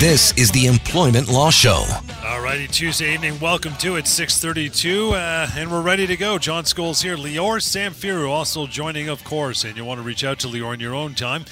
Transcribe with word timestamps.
This 0.00 0.32
is 0.38 0.50
the 0.50 0.64
Employment 0.64 1.28
Law 1.28 1.50
Show. 1.50 1.84
All 2.24 2.40
righty, 2.40 2.66
Tuesday 2.66 3.12
evening. 3.12 3.38
Welcome 3.38 3.74
to 3.80 3.96
it. 3.96 4.06
632, 4.06 5.10
uh, 5.10 5.50
and 5.54 5.70
we're 5.70 5.82
ready 5.82 6.06
to 6.06 6.16
go. 6.16 6.38
John 6.38 6.64
Scholes 6.64 7.02
here. 7.02 7.18
Lior 7.18 7.60
Samfiru 7.60 8.30
also 8.30 8.66
joining, 8.66 9.10
of 9.10 9.22
course, 9.24 9.62
and 9.64 9.76
you 9.76 9.84
want 9.84 9.98
to 10.00 10.02
reach 10.02 10.24
out 10.24 10.38
to 10.38 10.46
Lior 10.48 10.72
in 10.72 10.80
your 10.80 10.94
own 10.94 11.14
time 11.14 11.44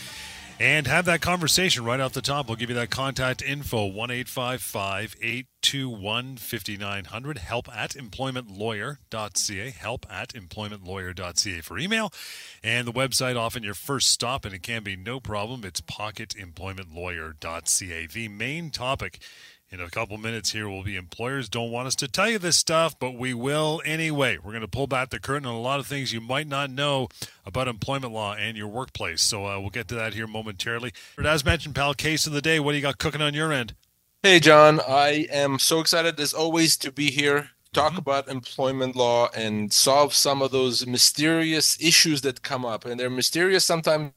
and 0.60 0.86
have 0.86 1.04
that 1.04 1.20
conversation 1.20 1.84
right 1.84 2.00
off 2.00 2.12
the 2.12 2.22
top. 2.22 2.48
We'll 2.48 2.56
give 2.56 2.70
you 2.70 2.76
that 2.76 2.90
contact 2.90 3.42
info 3.42 3.86
1 3.86 4.10
821 4.10 6.36
5900. 6.36 7.38
Help 7.38 7.76
at 7.76 7.90
employmentlawyer.ca. 7.92 9.70
Help 9.70 10.06
at 10.10 10.30
employmentlawyer.ca 10.30 11.60
for 11.60 11.78
email. 11.78 12.12
And 12.62 12.88
the 12.88 12.92
website, 12.92 13.38
often 13.38 13.62
your 13.62 13.74
first 13.74 14.08
stop, 14.08 14.44
and 14.44 14.52
it 14.54 14.62
can 14.62 14.82
be 14.82 14.96
no 14.96 15.20
problem. 15.20 15.64
It's 15.64 15.80
pocketemploymentlawyer.ca. 15.80 18.06
The 18.06 18.28
main 18.28 18.70
topic 18.70 19.20
in 19.70 19.80
a 19.80 19.90
couple 19.90 20.16
minutes 20.18 20.52
here 20.52 20.68
we'll 20.68 20.82
be 20.82 20.96
employers 20.96 21.48
don't 21.48 21.70
want 21.70 21.86
us 21.86 21.94
to 21.96 22.08
tell 22.08 22.30
you 22.30 22.38
this 22.38 22.56
stuff, 22.56 22.98
but 22.98 23.14
we 23.14 23.34
will 23.34 23.82
anyway. 23.84 24.38
We're 24.38 24.52
going 24.52 24.62
to 24.62 24.68
pull 24.68 24.86
back 24.86 25.10
the 25.10 25.20
curtain 25.20 25.46
on 25.46 25.54
a 25.54 25.60
lot 25.60 25.80
of 25.80 25.86
things 25.86 26.12
you 26.12 26.20
might 26.20 26.46
not 26.46 26.70
know 26.70 27.08
about 27.44 27.68
employment 27.68 28.12
law 28.12 28.34
and 28.34 28.56
your 28.56 28.68
workplace. 28.68 29.22
So 29.22 29.46
uh, 29.46 29.60
we'll 29.60 29.70
get 29.70 29.88
to 29.88 29.94
that 29.96 30.14
here 30.14 30.26
momentarily. 30.26 30.92
But 31.16 31.26
as 31.26 31.44
mentioned, 31.44 31.74
pal, 31.74 31.94
case 31.94 32.26
of 32.26 32.32
the 32.32 32.42
day. 32.42 32.60
What 32.60 32.72
do 32.72 32.76
you 32.76 32.82
got 32.82 32.98
cooking 32.98 33.22
on 33.22 33.34
your 33.34 33.52
end? 33.52 33.74
Hey, 34.22 34.40
John. 34.40 34.80
I 34.80 35.26
am 35.30 35.58
so 35.58 35.80
excited 35.80 36.18
as 36.18 36.32
always 36.32 36.76
to 36.78 36.90
be 36.90 37.10
here. 37.10 37.50
Talk 37.72 37.90
mm-hmm. 37.90 37.98
about 37.98 38.28
employment 38.28 38.96
law 38.96 39.28
and 39.36 39.72
solve 39.72 40.14
some 40.14 40.42
of 40.42 40.50
those 40.50 40.86
mysterious 40.86 41.80
issues 41.80 42.22
that 42.22 42.42
come 42.42 42.64
up. 42.64 42.84
And 42.84 42.98
they're 42.98 43.10
mysterious 43.10 43.64
sometimes 43.64 44.12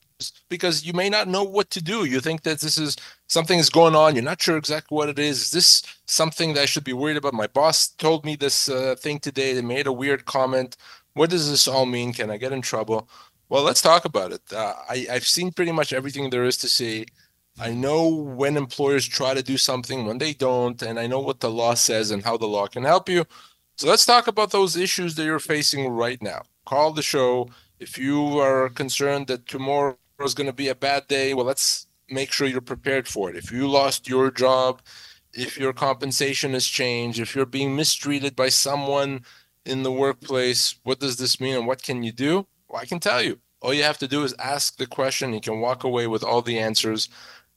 because 0.50 0.86
you 0.86 0.94
may 0.94 1.10
not 1.10 1.28
know 1.28 1.44
what 1.44 1.70
to 1.72 1.84
do. 1.84 2.06
You 2.06 2.20
think 2.20 2.44
that 2.44 2.60
this 2.60 2.78
is 2.78 2.96
something 3.28 3.60
is 3.60 3.70
going 3.70 3.96
on. 3.96 4.16
You're 4.16 4.24
not 4.24 4.42
sure 4.42 4.58
exactly 4.58 4.96
what 4.96 5.10
it 5.10 5.20
is. 5.20 5.42
Is 5.42 5.52
this 5.52 5.84
something 6.06 6.54
that 6.54 6.62
I 6.62 6.66
should 6.66 6.84
be 6.84 6.94
worried 6.94 7.18
about? 7.18 7.34
My 7.34 7.48
boss 7.48 7.88
told 7.88 8.24
me 8.24 8.36
this 8.36 8.70
uh, 8.70 8.96
thing 8.98 9.20
today. 9.20 9.54
They 9.54 9.62
made 9.62 9.88
a 9.88 9.94
weird 9.94 10.26
comment. 10.26 10.78
What 11.14 11.30
does 11.30 11.50
this 11.50 11.68
all 11.68 11.86
mean? 11.86 12.14
Can 12.14 12.32
I 12.32 12.38
get 12.38 12.54
in 12.54 12.62
trouble? 12.62 13.10
Well, 13.50 13.64
let's 13.64 13.82
talk 13.82 14.06
about 14.06 14.32
it. 14.32 14.42
Uh, 14.54 14.76
I, 14.90 15.08
I've 15.12 15.28
seen 15.28 15.52
pretty 15.52 15.74
much 15.74 15.92
everything 15.92 16.30
there 16.30 16.46
is 16.46 16.56
to 16.58 16.70
see. 16.70 17.06
I 17.60 17.72
know 17.72 18.08
when 18.08 18.58
employers 18.58 19.08
try 19.08 19.34
to 19.34 19.44
do 19.44 19.58
something, 19.58 20.06
when 20.06 20.18
they 20.18 20.34
don't, 20.34 20.82
and 20.82 21.00
I 21.00 21.08
know 21.08 21.20
what 21.20 21.42
the 21.42 21.52
law 21.52 21.74
says 21.74 22.12
and 22.12 22.24
how 22.24 22.38
the 22.38 22.48
law 22.48 22.68
can 22.68 22.84
help 22.84 23.10
you. 23.10 23.26
So 23.78 23.88
let's 23.88 24.06
talk 24.06 24.28
about 24.28 24.52
those 24.52 24.76
issues 24.76 25.16
that 25.16 25.26
you're 25.26 25.40
facing 25.40 25.88
right 25.90 26.22
now. 26.22 26.44
Call 26.66 26.92
the 26.92 27.02
show. 27.02 27.50
If 27.80 27.98
you 27.98 28.40
are 28.40 28.70
concerned 28.70 29.28
that 29.28 29.48
tomorrow 29.48 29.98
is 30.24 30.34
going 30.34 30.48
to 30.48 30.54
be 30.54 30.70
a 30.70 30.76
bad 30.76 31.08
day, 31.08 31.34
well, 31.34 31.46
let's 31.46 31.88
make 32.10 32.32
sure 32.32 32.48
you're 32.48 32.62
prepared 32.62 33.08
for 33.08 33.30
it. 33.30 33.36
If 33.36 33.52
you 33.52 33.68
lost 33.68 34.08
your 34.08 34.30
job, 34.32 34.82
if 35.34 35.58
your 35.58 35.74
compensation 35.74 36.54
has 36.54 36.68
changed, 36.68 37.20
if 37.20 37.36
you're 37.36 37.46
being 37.46 37.76
mistreated 37.76 38.36
by 38.36 38.50
someone 38.50 39.22
in 39.66 39.84
the 39.84 39.92
workplace, 39.92 40.76
what 40.84 41.00
does 41.00 41.18
this 41.18 41.40
mean 41.40 41.56
and 41.56 41.68
what 41.68 41.84
can 41.84 42.04
you 42.04 42.12
do? 42.12 42.46
Well, 42.68 42.82
I 42.82 42.86
can 42.86 43.00
tell 43.00 43.22
you. 43.22 43.40
All 43.62 43.74
you 43.74 43.84
have 43.84 44.00
to 44.00 44.08
do 44.08 44.24
is 44.24 44.34
ask 44.40 44.78
the 44.78 44.88
question. 44.88 45.34
You 45.34 45.42
can 45.42 45.60
walk 45.60 45.84
away 45.84 46.08
with 46.08 46.24
all 46.24 46.42
the 46.42 46.58
answers. 46.58 47.10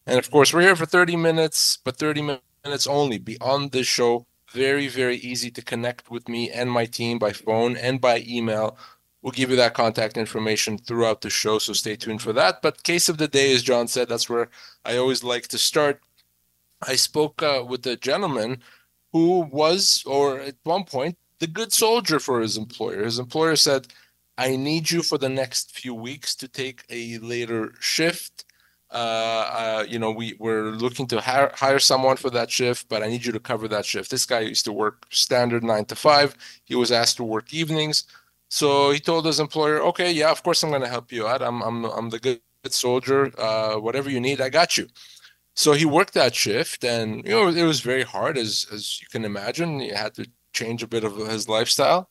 And 0.06 0.18
of 0.18 0.30
course, 0.30 0.52
we're 0.52 0.62
here 0.62 0.76
for 0.76 0.86
30 0.86 1.16
minutes, 1.16 1.78
but 1.82 1.96
30 1.96 2.38
minutes 2.64 2.86
only. 2.86 3.18
Beyond 3.18 3.72
this 3.72 3.86
show, 3.86 4.26
very, 4.52 4.88
very 4.88 5.16
easy 5.16 5.50
to 5.50 5.62
connect 5.62 6.10
with 6.10 6.28
me 6.28 6.50
and 6.50 6.70
my 6.70 6.86
team 6.86 7.18
by 7.18 7.32
phone 7.32 7.76
and 7.76 8.00
by 8.00 8.24
email. 8.26 8.76
We'll 9.22 9.32
give 9.32 9.50
you 9.50 9.56
that 9.56 9.74
contact 9.74 10.18
information 10.18 10.76
throughout 10.76 11.22
the 11.22 11.30
show, 11.30 11.58
so 11.58 11.72
stay 11.72 11.96
tuned 11.96 12.20
for 12.20 12.34
that. 12.34 12.60
But 12.60 12.82
case 12.82 13.08
of 13.08 13.16
the 13.16 13.26
day, 13.26 13.54
as 13.54 13.62
John 13.62 13.88
said, 13.88 14.08
that's 14.08 14.28
where 14.28 14.50
I 14.84 14.98
always 14.98 15.24
like 15.24 15.48
to 15.48 15.58
start. 15.58 16.00
I 16.82 16.96
spoke 16.96 17.42
uh, 17.42 17.64
with 17.66 17.86
a 17.86 17.96
gentleman 17.96 18.60
who 19.12 19.48
was, 19.50 20.02
or 20.06 20.40
at 20.40 20.56
one 20.64 20.84
point, 20.84 21.16
the 21.38 21.46
good 21.46 21.72
soldier 21.72 22.18
for 22.18 22.40
his 22.40 22.58
employer. 22.58 23.04
His 23.04 23.18
employer 23.18 23.56
said, 23.56 23.86
I 24.36 24.56
need 24.56 24.90
you 24.90 25.02
for 25.02 25.16
the 25.16 25.28
next 25.28 25.70
few 25.70 25.94
weeks 25.94 26.34
to 26.36 26.48
take 26.48 26.84
a 26.90 27.18
later 27.18 27.72
shift. 27.80 28.44
Uh, 28.90 28.96
uh, 28.96 29.84
you 29.88 29.98
know, 29.98 30.10
we, 30.10 30.34
we're 30.38 30.70
looking 30.70 31.06
to 31.08 31.20
hire, 31.20 31.50
hire 31.54 31.78
someone 31.80 32.16
for 32.16 32.30
that 32.30 32.50
shift, 32.50 32.88
but 32.88 33.02
I 33.02 33.08
need 33.08 33.24
you 33.24 33.32
to 33.32 33.40
cover 33.40 33.66
that 33.68 33.84
shift. 33.84 34.10
This 34.10 34.26
guy 34.26 34.40
used 34.40 34.64
to 34.66 34.72
work 34.72 35.06
standard 35.10 35.64
nine 35.64 35.84
to 35.86 35.96
five. 35.96 36.36
He 36.64 36.74
was 36.76 36.92
asked 36.92 37.16
to 37.16 37.24
work 37.24 37.52
evenings. 37.52 38.04
So 38.48 38.92
he 38.92 39.00
told 39.00 39.26
his 39.26 39.40
employer, 39.40 39.80
"Okay, 39.82 40.12
yeah, 40.12 40.30
of 40.30 40.42
course 40.44 40.62
I'm 40.62 40.70
going 40.70 40.82
to 40.82 40.88
help 40.88 41.10
you 41.10 41.26
out. 41.26 41.42
I'm 41.42 41.60
I'm 41.62 41.84
I'm 41.86 42.10
the 42.10 42.20
good 42.20 42.40
soldier. 42.70 43.32
Uh, 43.38 43.76
whatever 43.76 44.10
you 44.10 44.20
need, 44.20 44.40
I 44.40 44.48
got 44.48 44.76
you." 44.76 44.86
So 45.56 45.72
he 45.72 45.84
worked 45.86 46.14
that 46.14 46.34
shift, 46.34 46.84
and 46.84 47.24
you 47.24 47.30
know 47.32 47.48
it 47.48 47.64
was 47.64 47.80
very 47.80 48.02
hard, 48.04 48.38
as 48.38 48.66
as 48.72 49.00
you 49.00 49.08
can 49.10 49.24
imagine. 49.24 49.80
He 49.80 49.88
had 49.88 50.14
to 50.14 50.26
change 50.52 50.82
a 50.82 50.86
bit 50.88 51.04
of 51.04 51.16
his 51.16 51.48
lifestyle. 51.48 52.10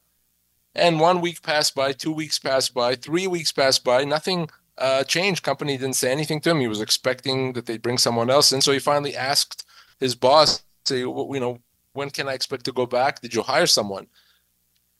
And 0.75 1.00
one 1.00 1.22
week 1.22 1.41
passed 1.44 1.75
by, 1.75 1.94
two 1.94 2.12
weeks 2.12 2.39
passed 2.39 2.73
by, 2.73 2.95
three 2.95 3.28
weeks 3.28 3.51
passed 3.51 3.83
by. 3.83 4.03
Nothing 4.06 4.50
uh, 4.78 5.03
changed. 5.03 5.44
Company 5.44 5.78
didn't 5.78 5.95
say 5.95 6.11
anything 6.11 6.41
to 6.41 6.51
him. 6.51 6.59
He 6.59 6.67
was 6.67 6.81
expecting 6.81 7.53
that 7.53 7.66
they'd 7.66 7.81
bring 7.81 7.97
someone 7.97 8.29
else 8.29 8.51
in. 8.51 8.61
So 8.61 8.72
he 8.72 8.79
finally 8.79 9.16
asked 9.16 9.66
his 10.00 10.16
boss, 10.16 10.63
"Say, 10.85 11.00
you 11.00 11.39
know, 11.39 11.59
when 11.94 12.09
can 12.09 12.28
I 12.28 12.34
expect 12.34 12.66
to 12.66 12.72
go 12.72 12.85
back? 12.85 13.22
Did 13.22 13.33
you 13.33 13.41
hire 13.41 13.67
someone?" 13.67 14.07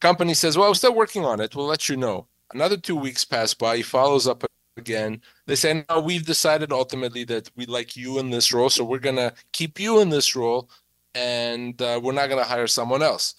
Company 0.04 0.34
says, 0.34 0.58
well, 0.58 0.68
I'm 0.68 0.76
still 0.76 0.94
working 0.94 1.24
on 1.24 1.40
it. 1.40 1.56
We'll 1.56 1.66
let 1.66 1.88
you 1.88 1.96
know. 1.96 2.28
Another 2.54 2.76
two 2.76 2.98
weeks 2.98 3.24
pass 3.24 3.54
by. 3.54 3.78
He 3.78 3.84
follows 3.84 4.28
up 4.28 4.44
again. 4.76 5.22
They 5.46 5.56
say, 5.56 5.86
no, 5.90 6.02
we've 6.02 6.26
decided 6.26 6.74
ultimately 6.74 7.24
that 7.24 7.50
we 7.56 7.66
like 7.68 7.96
you 7.96 8.20
in 8.20 8.30
this 8.30 8.52
role. 8.52 8.70
So 8.70 8.84
we're 8.84 9.00
going 9.00 9.16
to 9.16 9.34
keep 9.54 9.80
you 9.80 10.02
in 10.02 10.10
this 10.10 10.36
role 10.36 10.70
and 11.16 11.82
uh, 11.82 12.02
we're 12.04 12.12
not 12.12 12.28
going 12.28 12.44
to 12.44 12.50
hire 12.50 12.68
someone 12.68 13.02
else. 13.02 13.36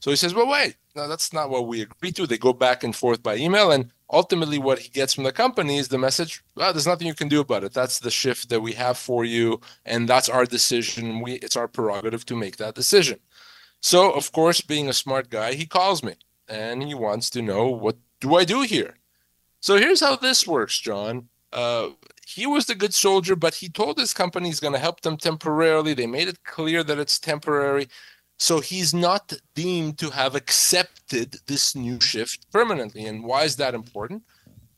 So 0.00 0.10
he 0.10 0.16
says, 0.16 0.34
well, 0.34 0.48
wait, 0.48 0.76
no, 0.94 1.08
that's 1.08 1.32
not 1.32 1.50
what 1.50 1.66
we 1.66 1.82
agreed 1.82 2.16
to. 2.16 2.26
They 2.26 2.38
go 2.38 2.52
back 2.52 2.84
and 2.84 2.94
forth 2.94 3.22
by 3.22 3.36
email. 3.36 3.70
And 3.70 3.90
ultimately, 4.10 4.58
what 4.58 4.78
he 4.78 4.88
gets 4.88 5.14
from 5.14 5.24
the 5.24 5.32
company 5.32 5.78
is 5.78 5.88
the 5.88 5.98
message, 5.98 6.42
well, 6.54 6.72
there's 6.72 6.86
nothing 6.86 7.06
you 7.06 7.14
can 7.14 7.28
do 7.28 7.40
about 7.40 7.64
it. 7.64 7.72
That's 7.72 7.98
the 7.98 8.10
shift 8.10 8.48
that 8.50 8.60
we 8.60 8.72
have 8.72 8.98
for 8.98 9.24
you. 9.24 9.60
And 9.84 10.08
that's 10.08 10.28
our 10.28 10.44
decision. 10.44 11.20
We, 11.20 11.34
it's 11.34 11.56
our 11.56 11.68
prerogative 11.68 12.24
to 12.26 12.36
make 12.36 12.56
that 12.58 12.74
decision. 12.74 13.18
So, 13.80 14.10
of 14.12 14.32
course, 14.32 14.60
being 14.60 14.88
a 14.88 14.92
smart 14.92 15.30
guy, 15.30 15.54
he 15.54 15.66
calls 15.66 16.02
me 16.02 16.14
and 16.48 16.82
he 16.82 16.94
wants 16.94 17.30
to 17.30 17.42
know 17.42 17.68
what 17.68 17.96
do 18.20 18.36
I 18.36 18.44
do 18.44 18.62
here? 18.62 18.96
So 19.60 19.76
here's 19.76 20.00
how 20.00 20.16
this 20.16 20.46
works, 20.46 20.78
John. 20.78 21.28
Uh, 21.52 21.90
he 22.26 22.46
was 22.46 22.66
the 22.66 22.74
good 22.74 22.94
soldier, 22.94 23.36
but 23.36 23.54
he 23.54 23.68
told 23.68 23.98
his 23.98 24.12
company 24.12 24.48
he's 24.48 24.60
going 24.60 24.74
to 24.74 24.80
help 24.80 25.00
them 25.00 25.16
temporarily. 25.16 25.94
They 25.94 26.06
made 26.06 26.28
it 26.28 26.44
clear 26.44 26.82
that 26.82 26.98
it's 26.98 27.18
temporary. 27.18 27.88
So 28.38 28.60
he's 28.60 28.92
not 28.92 29.32
deemed 29.54 29.98
to 29.98 30.10
have 30.10 30.34
accepted 30.34 31.36
this 31.46 31.74
new 31.74 32.00
shift 32.00 32.50
permanently. 32.52 33.06
And 33.06 33.24
why 33.24 33.44
is 33.44 33.56
that 33.56 33.74
important? 33.74 34.22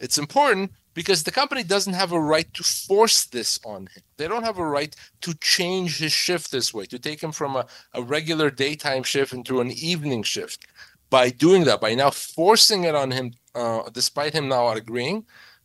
It's 0.00 0.18
important 0.18 0.72
because 0.94 1.22
the 1.22 1.30
company 1.30 1.62
doesn't 1.62 1.92
have 1.92 2.12
a 2.12 2.20
right 2.20 2.52
to 2.54 2.62
force 2.62 3.24
this 3.26 3.58
on 3.64 3.82
him. 3.82 4.02
They 4.16 4.28
don't 4.28 4.44
have 4.44 4.58
a 4.58 4.66
right 4.66 4.94
to 5.22 5.34
change 5.34 5.98
his 5.98 6.12
shift 6.12 6.50
this 6.50 6.72
way, 6.72 6.86
to 6.86 6.98
take 6.98 7.22
him 7.22 7.32
from 7.32 7.56
a, 7.56 7.66
a 7.94 8.02
regular 8.02 8.50
daytime 8.50 9.02
shift 9.02 9.32
into 9.32 9.60
an 9.60 9.70
evening 9.72 10.22
shift. 10.22 10.66
By 11.10 11.30
doing 11.30 11.64
that, 11.64 11.80
by 11.80 11.94
now 11.94 12.10
forcing 12.10 12.84
it 12.84 12.94
on 12.94 13.10
him, 13.10 13.32
uh, 13.54 13.88
despite 13.92 14.34
him 14.34 14.48
now 14.48 14.68
agreeing, 14.68 15.24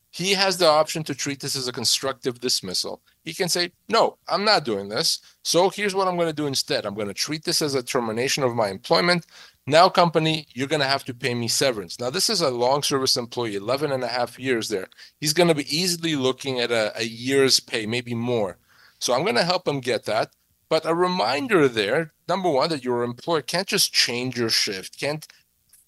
he 0.10 0.32
has 0.34 0.58
the 0.58 0.68
option 0.68 1.04
to 1.06 1.16
treat 1.16 1.40
this 1.40 1.56
as 1.56 1.68
a 1.68 1.72
constructive 1.72 2.40
dismissal. 2.40 3.02
He 3.24 3.34
can 3.34 3.50
say, 3.50 3.72
No, 3.90 4.18
I'm 4.28 4.44
not 4.44 4.66
doing 4.66 4.90
this. 4.90 5.20
So 5.44 5.70
here's 5.70 5.96
what 5.96 6.08
I'm 6.08 6.16
going 6.18 6.30
to 6.30 6.34
do 6.34 6.48
instead 6.48 6.86
I'm 6.86 6.96
going 6.96 7.08
to 7.08 7.14
treat 7.14 7.44
this 7.44 7.62
as 7.62 7.76
a 7.76 7.84
termination 7.84 8.44
of 8.44 8.56
my 8.56 8.70
employment. 8.70 9.26
Now, 9.66 9.88
company, 9.88 10.48
you're 10.54 10.68
going 10.68 10.82
to 10.82 10.88
have 10.88 11.06
to 11.06 11.14
pay 11.14 11.34
me 11.34 11.48
severance. 11.48 11.98
Now, 12.00 12.10
this 12.10 12.30
is 12.30 12.42
a 12.42 12.50
long 12.50 12.84
service 12.84 13.16
employee, 13.16 13.56
11 13.56 13.94
and 13.94 14.04
a 14.04 14.10
half 14.10 14.38
years 14.38 14.68
there. 14.68 14.88
He's 15.22 15.32
going 15.32 15.48
to 15.48 15.56
be 15.56 15.76
easily 15.76 16.18
looking 16.18 16.60
at 16.60 16.70
a, 16.70 16.92
a 17.00 17.04
year's 17.04 17.62
pay, 17.62 17.86
maybe 17.86 18.14
more. 18.14 18.58
So 19.00 19.14
I'm 19.14 19.24
going 19.24 19.36
to 19.36 19.46
help 19.46 19.66
him 19.66 19.80
get 19.80 20.04
that. 20.04 20.32
But 20.68 20.86
a 20.86 20.94
reminder 20.94 21.70
there 21.70 22.14
number 22.28 22.50
one, 22.50 22.70
that 22.70 22.84
your 22.84 23.04
employer 23.04 23.42
can't 23.42 23.68
just 23.68 23.94
change 23.94 24.38
your 24.38 24.50
shift, 24.50 25.00
can't 25.00 25.28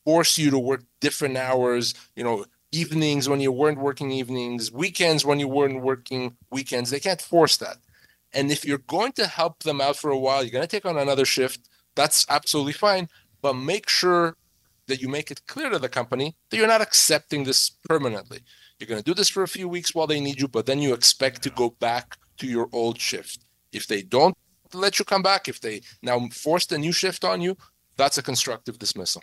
force 0.04 0.38
you 0.38 0.52
to 0.52 0.60
work 0.60 0.84
different 1.00 1.38
hours, 1.38 1.94
you 2.16 2.24
know, 2.24 2.46
evenings 2.76 3.30
when 3.30 3.40
you 3.40 3.52
weren't 3.52 3.80
working 3.80 4.12
evenings, 4.12 4.72
weekends 4.72 5.26
when 5.26 5.40
you 5.40 5.48
weren't 5.48 5.82
working 5.82 6.36
weekends. 6.52 6.90
They 6.90 7.00
can't 7.00 7.22
force 7.22 7.58
that. 7.58 7.78
And 8.34 8.52
if 8.52 8.66
you're 8.66 8.80
going 8.80 9.14
to 9.14 9.28
help 9.28 9.64
them 9.64 9.80
out 9.80 9.96
for 9.96 10.10
a 10.10 10.18
while, 10.18 10.44
you're 10.44 10.52
going 10.52 10.68
to 10.68 10.76
take 10.76 10.86
on 10.86 10.98
another 10.98 11.26
shift. 11.26 11.70
That's 11.96 12.26
absolutely 12.30 12.74
fine 12.74 13.08
but 13.46 13.54
make 13.54 13.88
sure 13.88 14.36
that 14.88 15.04
you 15.04 15.08
make 15.08 15.30
it 15.30 15.46
clear 15.46 15.70
to 15.70 15.78
the 15.78 15.88
company 15.88 16.36
that 16.50 16.58
you're 16.58 16.66
not 16.66 16.82
accepting 16.82 17.44
this 17.44 17.70
permanently. 17.88 18.40
You're 18.80 18.88
going 18.88 19.04
to 19.04 19.06
do 19.06 19.14
this 19.14 19.30
for 19.30 19.44
a 19.44 19.48
few 19.48 19.68
weeks 19.68 19.94
while 19.94 20.08
they 20.08 20.20
need 20.20 20.42
you, 20.42 20.48
but 20.48 20.66
then 20.66 20.80
you 20.80 20.96
expect 20.96 21.44
to 21.44 21.52
go 21.52 21.70
back 21.70 22.18
to 22.38 22.48
your 22.48 22.68
old 22.74 23.00
shift. 23.00 23.46
If 23.72 23.86
they 23.86 24.02
don't 24.02 24.36
let 24.74 24.98
you 24.98 25.06
come 25.06 25.22
back, 25.22 25.48
if 25.48 25.62
they 25.62 25.82
now 26.02 26.28
force 26.30 26.72
a 26.72 26.80
new 26.80 26.92
shift 26.92 27.24
on 27.24 27.40
you, 27.40 27.56
that's 27.98 28.18
a 28.18 28.24
constructive 28.24 28.80
dismissal. 28.80 29.22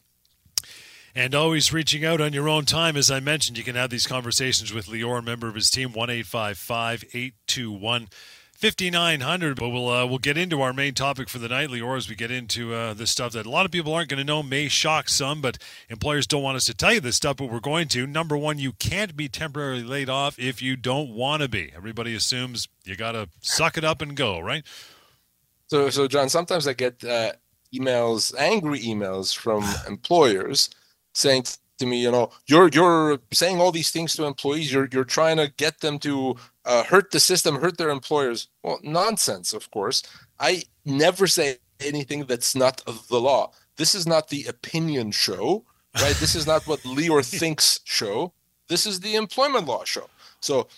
And 1.14 1.34
always 1.34 1.74
reaching 1.74 2.06
out 2.06 2.22
on 2.22 2.32
your 2.32 2.48
own 2.48 2.64
time. 2.64 2.96
As 2.96 3.10
I 3.10 3.20
mentioned, 3.20 3.58
you 3.58 3.64
can 3.64 3.74
have 3.76 3.90
these 3.90 4.06
conversations 4.06 4.72
with 4.72 4.86
Lior, 4.86 5.22
member 5.22 5.46
of 5.46 5.54
his 5.54 5.68
team, 5.68 5.92
1 5.92 6.08
855 6.08 7.04
821 7.12 8.08
5900 8.62 9.58
but 9.58 9.70
we'll 9.70 9.88
uh, 9.88 10.06
we'll 10.06 10.18
get 10.18 10.38
into 10.38 10.62
our 10.62 10.72
main 10.72 10.94
topic 10.94 11.28
for 11.28 11.40
the 11.40 11.48
night 11.48 11.68
Lior 11.68 11.96
as 11.96 12.08
we 12.08 12.14
get 12.14 12.30
into 12.30 12.72
uh, 12.72 12.94
this 12.94 13.10
stuff 13.10 13.32
that 13.32 13.44
a 13.44 13.50
lot 13.50 13.66
of 13.66 13.72
people 13.72 13.92
aren't 13.92 14.08
going 14.08 14.18
to 14.18 14.24
know 14.24 14.40
may 14.40 14.68
shock 14.68 15.08
some 15.08 15.40
but 15.40 15.58
employers 15.88 16.28
don't 16.28 16.44
want 16.44 16.54
us 16.56 16.66
to 16.66 16.74
tell 16.74 16.92
you 16.92 17.00
this 17.00 17.16
stuff 17.16 17.38
but 17.38 17.50
we're 17.50 17.58
going 17.58 17.88
to. 17.88 18.06
Number 18.06 18.36
one 18.36 18.60
you 18.60 18.70
can't 18.70 19.16
be 19.16 19.28
temporarily 19.28 19.82
laid 19.82 20.08
off 20.08 20.38
if 20.38 20.62
you 20.62 20.76
don't 20.76 21.10
want 21.10 21.42
to 21.42 21.48
be. 21.48 21.72
Everybody 21.74 22.14
assumes 22.14 22.68
you 22.84 22.94
got 22.94 23.12
to 23.12 23.28
suck 23.40 23.76
it 23.76 23.82
up 23.82 24.00
and 24.00 24.16
go 24.16 24.38
right? 24.38 24.62
So 25.66 25.90
so 25.90 26.06
john 26.06 26.28
sometimes 26.28 26.68
i 26.68 26.72
get 26.72 27.02
uh, 27.02 27.32
emails 27.74 28.32
angry 28.38 28.78
emails 28.78 29.36
from 29.36 29.64
employers 29.88 30.70
saying 31.12 31.44
to 31.82 31.86
me, 31.86 32.00
you 32.00 32.10
know, 32.10 32.30
you're 32.46 32.68
you're 32.68 33.18
saying 33.32 33.60
all 33.60 33.72
these 33.72 33.90
things 33.90 34.14
to 34.14 34.24
employees. 34.24 34.72
You're 34.72 34.88
you're 34.92 35.04
trying 35.04 35.36
to 35.36 35.52
get 35.56 35.80
them 35.80 35.98
to 36.00 36.36
uh, 36.64 36.84
hurt 36.84 37.10
the 37.10 37.20
system, 37.20 37.56
hurt 37.56 37.76
their 37.76 37.90
employers. 37.90 38.48
Well, 38.62 38.78
nonsense, 38.82 39.52
of 39.52 39.70
course. 39.70 40.02
I 40.38 40.62
never 40.84 41.26
say 41.26 41.58
anything 41.80 42.24
that's 42.24 42.54
not 42.54 42.82
the 43.08 43.20
law. 43.20 43.52
This 43.76 43.94
is 43.94 44.06
not 44.06 44.28
the 44.28 44.44
opinion 44.44 45.10
show, 45.10 45.64
right? 46.00 46.14
this 46.16 46.34
is 46.34 46.46
not 46.46 46.66
what 46.66 46.80
Lior 46.96 47.24
thinks 47.24 47.80
show. 47.84 48.32
This 48.68 48.86
is 48.86 49.00
the 49.00 49.16
employment 49.16 49.66
law 49.66 49.84
show. 49.84 50.08
So 50.40 50.68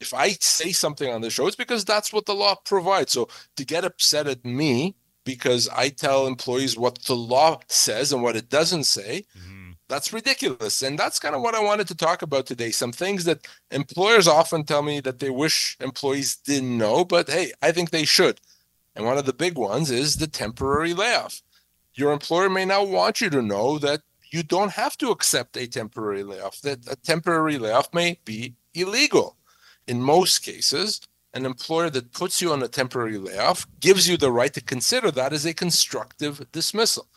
if 0.00 0.14
I 0.14 0.30
say 0.40 0.72
something 0.72 1.12
on 1.12 1.20
the 1.20 1.30
show, 1.30 1.46
it's 1.46 1.56
because 1.56 1.84
that's 1.84 2.12
what 2.12 2.26
the 2.26 2.34
law 2.34 2.54
provides. 2.54 3.12
So 3.12 3.28
to 3.56 3.64
get 3.64 3.84
upset 3.84 4.26
at 4.26 4.44
me 4.44 4.94
because 5.24 5.68
I 5.68 5.90
tell 5.90 6.26
employees 6.26 6.76
what 6.76 7.02
the 7.02 7.14
law 7.14 7.60
says 7.68 8.12
and 8.12 8.22
what 8.22 8.36
it 8.36 8.48
doesn't 8.48 8.84
say, 8.84 9.24
mm-hmm 9.36 9.61
that's 9.92 10.12
ridiculous. 10.12 10.80
And 10.80 10.98
that's 10.98 11.18
kind 11.18 11.34
of 11.34 11.42
what 11.42 11.54
I 11.54 11.62
wanted 11.62 11.86
to 11.88 11.94
talk 11.94 12.22
about 12.22 12.46
today. 12.46 12.70
Some 12.70 12.92
things 12.92 13.24
that 13.24 13.46
employers 13.70 14.26
often 14.26 14.64
tell 14.64 14.82
me 14.82 15.00
that 15.00 15.18
they 15.18 15.28
wish 15.28 15.76
employees 15.80 16.36
didn't 16.36 16.78
know, 16.78 17.04
but 17.04 17.28
hey, 17.28 17.52
I 17.60 17.72
think 17.72 17.90
they 17.90 18.06
should. 18.06 18.40
And 18.96 19.04
one 19.04 19.18
of 19.18 19.26
the 19.26 19.34
big 19.34 19.58
ones 19.58 19.90
is 19.90 20.16
the 20.16 20.26
temporary 20.26 20.94
layoff. 20.94 21.42
Your 21.94 22.12
employer 22.12 22.48
may 22.48 22.64
not 22.64 22.88
want 22.88 23.20
you 23.20 23.28
to 23.30 23.42
know 23.42 23.78
that 23.80 24.00
you 24.30 24.42
don't 24.42 24.72
have 24.72 24.96
to 24.96 25.10
accept 25.10 25.58
a 25.58 25.66
temporary 25.66 26.22
layoff, 26.22 26.62
that 26.62 26.90
a 26.90 26.96
temporary 26.96 27.58
layoff 27.58 27.92
may 27.92 28.18
be 28.24 28.54
illegal. 28.72 29.36
In 29.86 30.00
most 30.00 30.38
cases, 30.38 31.02
an 31.34 31.44
employer 31.44 31.90
that 31.90 32.12
puts 32.12 32.40
you 32.40 32.50
on 32.50 32.62
a 32.62 32.68
temporary 32.68 33.18
layoff 33.18 33.66
gives 33.80 34.08
you 34.08 34.16
the 34.16 34.32
right 34.32 34.54
to 34.54 34.62
consider 34.62 35.10
that 35.10 35.34
as 35.34 35.44
a 35.44 35.52
constructive 35.52 36.50
dismissal. 36.50 37.08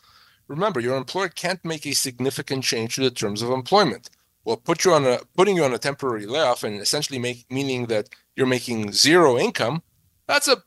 Remember, 0.48 0.80
your 0.80 0.96
employer 0.96 1.28
can't 1.28 1.64
make 1.64 1.86
a 1.86 1.92
significant 1.92 2.64
change 2.64 2.94
to 2.94 3.02
the 3.02 3.10
terms 3.10 3.42
of 3.42 3.50
employment. 3.50 4.10
Well, 4.44 4.56
put 4.56 4.84
you 4.84 4.92
on 4.92 5.04
a 5.04 5.18
putting 5.36 5.56
you 5.56 5.64
on 5.64 5.74
a 5.74 5.78
temporary 5.78 6.26
layoff 6.26 6.62
and 6.62 6.80
essentially 6.80 7.18
make 7.18 7.50
meaning 7.50 7.86
that 7.86 8.08
you're 8.36 8.46
making 8.46 8.92
zero 8.92 9.36
income, 9.36 9.82
that's 10.28 10.46
a 10.46 10.62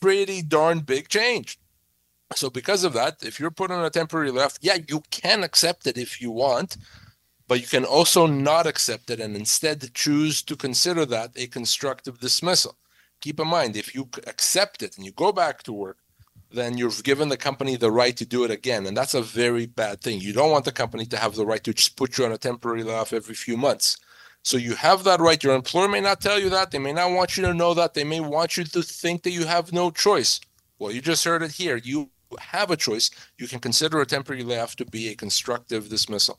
pretty 0.00 0.40
darn 0.40 0.80
big 0.80 1.08
change. 1.08 1.58
So 2.36 2.48
because 2.48 2.84
of 2.84 2.92
that, 2.92 3.24
if 3.24 3.40
you're 3.40 3.50
put 3.50 3.70
on 3.72 3.84
a 3.84 3.90
temporary 3.90 4.30
layoff, 4.30 4.58
yeah, 4.60 4.78
you 4.88 5.02
can 5.10 5.42
accept 5.42 5.86
it 5.86 5.98
if 5.98 6.20
you 6.20 6.30
want, 6.30 6.76
but 7.48 7.60
you 7.60 7.66
can 7.66 7.84
also 7.84 8.26
not 8.26 8.66
accept 8.66 9.10
it 9.10 9.20
and 9.20 9.36
instead 9.36 9.92
choose 9.94 10.42
to 10.42 10.56
consider 10.56 11.04
that 11.06 11.32
a 11.36 11.48
constructive 11.48 12.20
dismissal. 12.20 12.76
Keep 13.20 13.40
in 13.40 13.48
mind, 13.48 13.76
if 13.76 13.94
you 13.94 14.08
accept 14.26 14.82
it 14.82 14.96
and 14.96 15.04
you 15.04 15.12
go 15.12 15.32
back 15.32 15.62
to 15.64 15.72
work, 15.72 15.98
then 16.54 16.78
you've 16.78 17.02
given 17.04 17.28
the 17.28 17.36
company 17.36 17.76
the 17.76 17.90
right 17.90 18.16
to 18.16 18.24
do 18.24 18.44
it 18.44 18.50
again. 18.50 18.86
And 18.86 18.96
that's 18.96 19.14
a 19.14 19.22
very 19.22 19.66
bad 19.66 20.00
thing. 20.00 20.20
You 20.20 20.32
don't 20.32 20.50
want 20.50 20.64
the 20.64 20.72
company 20.72 21.06
to 21.06 21.16
have 21.16 21.34
the 21.34 21.46
right 21.46 21.62
to 21.64 21.74
just 21.74 21.96
put 21.96 22.16
you 22.16 22.24
on 22.24 22.32
a 22.32 22.38
temporary 22.38 22.82
layoff 22.82 23.12
every 23.12 23.34
few 23.34 23.56
months. 23.56 23.96
So 24.42 24.56
you 24.56 24.74
have 24.74 25.04
that 25.04 25.20
right. 25.20 25.42
Your 25.42 25.54
employer 25.54 25.88
may 25.88 26.00
not 26.00 26.20
tell 26.20 26.38
you 26.38 26.50
that. 26.50 26.70
They 26.70 26.78
may 26.78 26.92
not 26.92 27.10
want 27.12 27.36
you 27.36 27.44
to 27.44 27.54
know 27.54 27.74
that. 27.74 27.94
They 27.94 28.04
may 28.04 28.20
want 28.20 28.56
you 28.56 28.64
to 28.64 28.82
think 28.82 29.22
that 29.22 29.30
you 29.30 29.46
have 29.46 29.72
no 29.72 29.90
choice. 29.90 30.40
Well, 30.78 30.92
you 30.92 31.00
just 31.00 31.24
heard 31.24 31.42
it 31.42 31.52
here. 31.52 31.76
You 31.76 32.10
have 32.38 32.70
a 32.70 32.76
choice. 32.76 33.10
You 33.38 33.48
can 33.48 33.60
consider 33.60 34.00
a 34.00 34.06
temporary 34.06 34.42
layoff 34.42 34.76
to 34.76 34.84
be 34.84 35.08
a 35.08 35.14
constructive 35.14 35.88
dismissal 35.88 36.36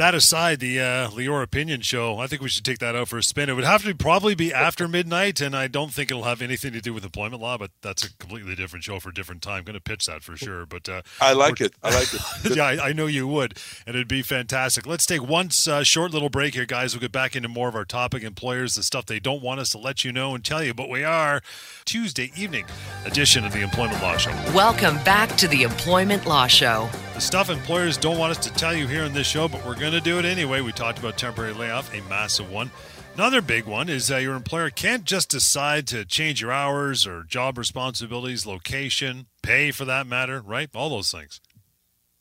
that 0.00 0.14
aside, 0.14 0.60
the 0.60 0.80
uh, 0.80 1.10
Lior 1.10 1.42
Opinion 1.42 1.82
Show, 1.82 2.18
I 2.18 2.26
think 2.26 2.40
we 2.40 2.48
should 2.48 2.64
take 2.64 2.78
that 2.78 2.96
out 2.96 3.08
for 3.08 3.18
a 3.18 3.22
spin. 3.22 3.50
It 3.50 3.52
would 3.52 3.64
have 3.64 3.84
to 3.84 3.94
probably 3.94 4.34
be 4.34 4.50
after 4.50 4.88
midnight, 4.88 5.42
and 5.42 5.54
I 5.54 5.68
don't 5.68 5.92
think 5.92 6.10
it'll 6.10 6.22
have 6.22 6.40
anything 6.40 6.72
to 6.72 6.80
do 6.80 6.94
with 6.94 7.04
employment 7.04 7.42
law, 7.42 7.58
but 7.58 7.70
that's 7.82 8.04
a 8.04 8.16
completely 8.16 8.54
different 8.54 8.82
show 8.82 8.98
for 8.98 9.10
a 9.10 9.14
different 9.14 9.42
time. 9.42 9.62
Going 9.62 9.74
to 9.74 9.80
pitch 9.80 10.06
that 10.06 10.22
for 10.22 10.38
sure. 10.38 10.64
But 10.64 10.88
uh, 10.88 11.02
I 11.20 11.34
like 11.34 11.60
it. 11.60 11.74
I 11.82 11.94
like 11.94 12.08
it. 12.14 12.20
yeah, 12.56 12.64
I, 12.64 12.88
I, 12.88 12.92
know 12.94 13.08
you 13.08 13.28
would, 13.28 13.58
and 13.86 13.94
it'd 13.94 14.08
be 14.08 14.22
fantastic. 14.22 14.86
Let's 14.86 15.04
take 15.04 15.22
one 15.22 15.50
uh, 15.68 15.82
short 15.82 16.12
little 16.12 16.30
break 16.30 16.54
here, 16.54 16.64
guys. 16.64 16.94
We'll 16.94 17.02
get 17.02 17.12
back 17.12 17.36
into 17.36 17.50
more 17.50 17.68
of 17.68 17.76
our 17.76 17.84
topic 17.84 18.22
employers, 18.22 18.76
the 18.76 18.82
stuff 18.82 19.04
they 19.04 19.20
don't 19.20 19.42
want 19.42 19.60
us 19.60 19.68
to 19.70 19.78
let 19.78 20.02
you 20.02 20.12
know 20.12 20.34
and 20.34 20.42
tell 20.42 20.64
you, 20.64 20.72
but 20.72 20.88
we 20.88 21.04
are 21.04 21.42
Tuesday 21.84 22.32
evening 22.34 22.64
edition 23.04 23.44
of 23.44 23.52
the 23.52 23.60
Employment 23.60 24.00
Law 24.00 24.16
Show. 24.16 24.30
Welcome 24.54 24.96
back 25.04 25.36
to 25.36 25.46
the 25.46 25.62
Employment 25.62 26.24
Law 26.24 26.46
Show. 26.46 26.88
The 27.20 27.26
stuff 27.26 27.50
employers 27.50 27.98
don't 27.98 28.16
want 28.16 28.30
us 28.30 28.38
to 28.46 28.52
tell 28.54 28.74
you 28.74 28.86
here 28.86 29.04
in 29.04 29.12
this 29.12 29.26
show, 29.26 29.46
but 29.46 29.62
we're 29.66 29.74
going 29.74 29.89
to 29.90 30.00
do 30.00 30.18
it 30.18 30.24
anyway. 30.24 30.60
We 30.60 30.72
talked 30.72 30.98
about 30.98 31.18
temporary 31.18 31.52
layoff, 31.52 31.94
a 31.94 32.02
massive 32.08 32.50
one. 32.50 32.70
Another 33.14 33.40
big 33.40 33.66
one 33.66 33.88
is 33.88 34.08
that 34.08 34.22
your 34.22 34.34
employer 34.34 34.70
can't 34.70 35.04
just 35.04 35.30
decide 35.30 35.86
to 35.88 36.04
change 36.04 36.40
your 36.40 36.52
hours 36.52 37.06
or 37.06 37.24
job 37.24 37.58
responsibilities, 37.58 38.46
location, 38.46 39.26
pay 39.42 39.70
for 39.70 39.84
that 39.84 40.06
matter, 40.06 40.40
right? 40.40 40.70
All 40.74 40.90
those 40.90 41.10
things. 41.10 41.40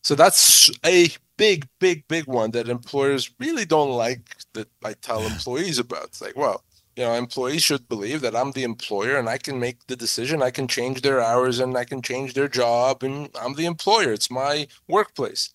So 0.01 0.15
that's 0.15 0.69
a 0.85 1.09
big, 1.37 1.67
big, 1.79 2.07
big 2.07 2.25
one 2.25 2.51
that 2.51 2.69
employers 2.69 3.31
really 3.39 3.65
don't 3.65 3.91
like 3.91 4.37
that 4.53 4.67
I 4.83 4.93
tell 4.93 5.21
employees 5.25 5.79
about. 5.79 6.05
It's 6.05 6.21
like, 6.21 6.35
well, 6.35 6.63
you 6.99 7.05
know 7.05 7.13
employees 7.13 7.63
should 7.63 7.87
believe 7.87 8.19
that 8.19 8.35
i'm 8.35 8.51
the 8.51 8.63
employer 8.63 9.17
and 9.17 9.29
i 9.29 9.37
can 9.37 9.57
make 9.57 9.87
the 9.87 9.95
decision 9.95 10.43
i 10.43 10.51
can 10.51 10.67
change 10.67 11.01
their 11.01 11.21
hours 11.21 11.59
and 11.59 11.77
i 11.77 11.85
can 11.85 12.01
change 12.01 12.33
their 12.33 12.49
job 12.49 13.03
and 13.03 13.29
i'm 13.41 13.53
the 13.53 13.65
employer 13.65 14.11
it's 14.11 14.29
my 14.29 14.67
workplace 14.85 15.53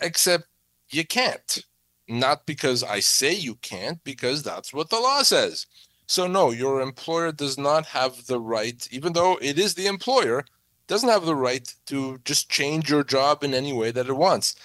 except 0.00 0.44
you 0.90 1.06
can't. 1.06 1.64
Not 2.08 2.44
because 2.44 2.82
i 2.82 2.98
say 2.98 3.32
you 3.32 3.54
can't 3.56 4.02
because 4.02 4.42
that's 4.42 4.72
what 4.72 4.90
the 4.90 4.98
law 4.98 5.22
says. 5.22 5.66
So 6.06 6.26
no 6.26 6.50
your 6.50 6.80
employer 6.80 7.30
does 7.32 7.56
not 7.56 7.86
have 7.86 8.26
the 8.26 8.40
right 8.40 8.86
even 8.90 9.12
though 9.12 9.38
it 9.40 9.58
is 9.58 9.74
the 9.74 9.86
employer 9.86 10.44
doesn't 10.88 11.08
have 11.08 11.24
the 11.24 11.36
right 11.36 11.72
to 11.86 12.18
just 12.24 12.50
change 12.50 12.90
your 12.90 13.04
job 13.04 13.44
in 13.44 13.54
any 13.54 13.72
way 13.72 13.92
that 13.92 14.08
it 14.08 14.16
wants. 14.16 14.56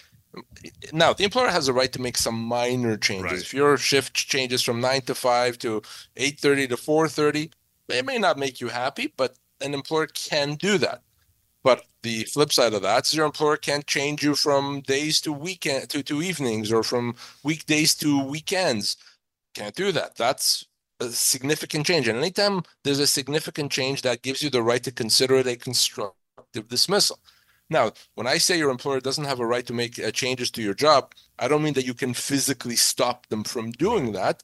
Now 0.92 1.14
the 1.14 1.24
employer 1.24 1.50
has 1.50 1.68
a 1.68 1.74
right 1.74 1.94
to 1.94 2.02
make 2.02 2.18
some 2.18 2.40
minor 2.42 2.98
changes. 2.98 3.32
Right. 3.32 3.42
if 3.42 3.54
your 3.54 3.78
shift 3.78 4.16
changes 4.16 4.64
from 4.64 4.82
9 4.82 5.02
to 5.02 5.16
5 5.16 5.60
to 5.60 5.82
8.30 6.18 6.70
to 6.70 6.76
4.30 6.78 7.52
it 7.90 8.06
may 8.06 8.18
not 8.18 8.40
make 8.40 8.60
you 8.60 8.70
happy 8.70 9.14
but 9.16 9.36
an 9.62 9.76
employer 9.76 10.08
can 10.08 10.56
do 10.56 10.80
that 10.80 11.04
the 12.06 12.24
flip 12.26 12.54
side 12.54 12.76
of 12.76 12.84
that 12.84 13.08
is 13.08 13.16
your 13.16 13.26
employer 13.26 13.58
can't 13.58 13.88
change 13.88 14.24
you 14.24 14.36
from 14.36 14.82
days 14.82 15.20
to 15.22 15.34
weekend 15.34 15.90
to, 15.90 16.04
to 16.04 16.22
evenings 16.22 16.72
or 16.72 16.84
from 16.84 17.16
weekdays 17.44 17.96
to 17.96 18.24
weekends. 18.24 18.96
Can't 19.56 19.76
do 19.76 19.92
that. 19.92 20.16
That's 20.16 20.66
a 21.00 21.10
significant 21.10 21.88
change. 21.88 22.08
And 22.08 22.20
anytime 22.20 22.62
there's 22.84 23.00
a 23.00 23.08
significant 23.08 23.72
change 23.72 24.04
that 24.04 24.22
gives 24.22 24.44
you 24.44 24.52
the 24.52 24.62
right 24.62 24.84
to 24.84 24.92
consider 24.92 25.36
it 25.38 25.48
a 25.48 25.56
constructive 25.56 26.68
dismissal. 26.70 27.20
Now, 27.72 27.92
when 28.14 28.28
I 28.28 28.38
say 28.38 28.60
your 28.60 28.70
employer 28.70 29.00
doesn't 29.00 29.26
have 29.32 29.40
a 29.40 29.48
right 29.48 29.66
to 29.66 29.74
make 29.74 29.98
uh, 29.98 30.12
changes 30.12 30.52
to 30.52 30.62
your 30.62 30.76
job, 30.76 31.14
I 31.40 31.48
don't 31.48 31.64
mean 31.64 31.74
that 31.74 31.88
you 31.88 31.96
can 31.96 32.14
physically 32.14 32.76
stop 32.76 33.26
them 33.28 33.44
from 33.44 33.72
doing 33.72 34.12
that. 34.12 34.44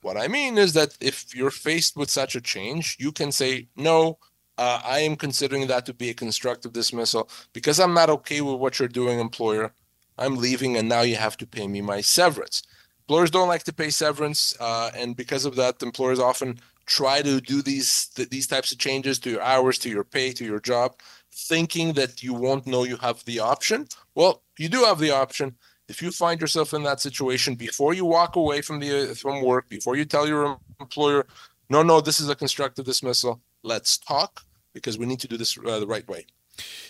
What 0.00 0.16
I 0.16 0.28
mean 0.28 0.56
is 0.56 0.72
that 0.72 0.96
if 1.00 1.34
you're 1.34 1.50
faced 1.50 1.96
with 1.96 2.10
such 2.10 2.34
a 2.34 2.40
change, 2.40 2.96
you 2.98 3.12
can 3.12 3.30
say, 3.30 3.68
no, 3.76 4.18
uh, 4.58 4.80
I 4.84 5.00
am 5.00 5.16
considering 5.16 5.66
that 5.66 5.86
to 5.86 5.94
be 5.94 6.10
a 6.10 6.14
constructive 6.14 6.72
dismissal 6.72 7.28
because 7.52 7.80
I'm 7.80 7.94
not 7.94 8.10
okay 8.10 8.40
with 8.40 8.56
what 8.56 8.78
you're 8.78 8.88
doing, 8.88 9.20
employer. 9.20 9.72
I'm 10.16 10.36
leaving, 10.36 10.76
and 10.76 10.88
now 10.88 11.00
you 11.00 11.16
have 11.16 11.36
to 11.38 11.46
pay 11.46 11.66
me 11.66 11.80
my 11.80 12.00
severance. 12.00 12.62
Employers 13.08 13.30
don't 13.30 13.48
like 13.48 13.64
to 13.64 13.72
pay 13.72 13.90
severance, 13.90 14.56
uh, 14.60 14.90
and 14.94 15.16
because 15.16 15.44
of 15.44 15.56
that, 15.56 15.82
employers 15.82 16.20
often 16.20 16.60
try 16.86 17.20
to 17.22 17.40
do 17.40 17.62
these 17.62 18.06
th- 18.14 18.28
these 18.28 18.46
types 18.46 18.70
of 18.70 18.78
changes 18.78 19.18
to 19.18 19.30
your 19.30 19.42
hours, 19.42 19.78
to 19.78 19.90
your 19.90 20.04
pay, 20.04 20.32
to 20.32 20.44
your 20.44 20.60
job 20.60 20.94
thinking 21.34 21.92
that 21.94 22.22
you 22.22 22.32
won't 22.32 22.66
know 22.66 22.84
you 22.84 22.96
have 22.98 23.24
the 23.24 23.40
option. 23.40 23.86
Well, 24.14 24.42
you 24.58 24.68
do 24.68 24.84
have 24.84 24.98
the 24.98 25.10
option. 25.10 25.56
If 25.88 26.00
you 26.00 26.10
find 26.10 26.40
yourself 26.40 26.72
in 26.72 26.82
that 26.84 27.00
situation 27.00 27.56
before 27.56 27.92
you 27.92 28.04
walk 28.04 28.36
away 28.36 28.62
from 28.62 28.78
the 28.80 29.14
from 29.20 29.42
work, 29.42 29.68
before 29.68 29.96
you 29.96 30.04
tell 30.04 30.26
your 30.26 30.58
employer, 30.80 31.26
no, 31.68 31.82
no, 31.82 32.00
this 32.00 32.20
is 32.20 32.30
a 32.30 32.36
constructive 32.36 32.84
dismissal. 32.84 33.40
Let's 33.62 33.98
talk 33.98 34.43
because 34.74 34.98
we 34.98 35.06
need 35.06 35.20
to 35.20 35.28
do 35.28 35.36
this 35.36 35.56
uh, 35.58 35.80
the 35.80 35.86
right 35.86 36.06
way. 36.06 36.26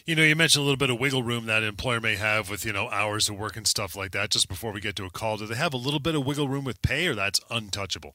You 0.05 0.15
know, 0.15 0.23
you 0.23 0.37
mentioned 0.37 0.61
a 0.61 0.65
little 0.65 0.77
bit 0.77 0.91
of 0.91 0.99
wiggle 0.99 1.23
room 1.23 1.47
that 1.47 1.63
an 1.63 1.69
employer 1.69 2.01
may 2.01 2.17
have 2.17 2.51
with, 2.51 2.67
you 2.67 2.73
know, 2.73 2.91
hours 2.91 3.29
of 3.29 3.39
work 3.39 3.57
and 3.57 3.67
stuff 3.67 3.97
like 3.97 4.11
that. 4.13 4.31
Just 4.31 4.49
before 4.49 4.73
we 4.73 4.81
get 4.81 4.97
to 4.97 5.05
a 5.05 5.11
call, 5.11 5.39
do 5.39 5.47
they 5.47 5.55
have 5.55 5.73
a 5.73 5.79
little 5.79 6.01
bit 6.01 6.15
of 6.15 6.27
wiggle 6.27 6.49
room 6.49 6.65
with 6.65 6.83
pay 6.83 7.07
or 7.07 7.15
that's 7.15 7.41
untouchable? 7.51 8.15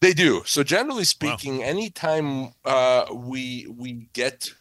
They 0.00 0.12
do. 0.12 0.42
So 0.44 0.62
generally 0.62 1.04
speaking, 1.04 1.58
wow. 1.58 1.64
anytime 1.64 2.52
uh, 2.64 3.06
we 3.12 3.66
we 3.66 4.08
get 4.12 4.52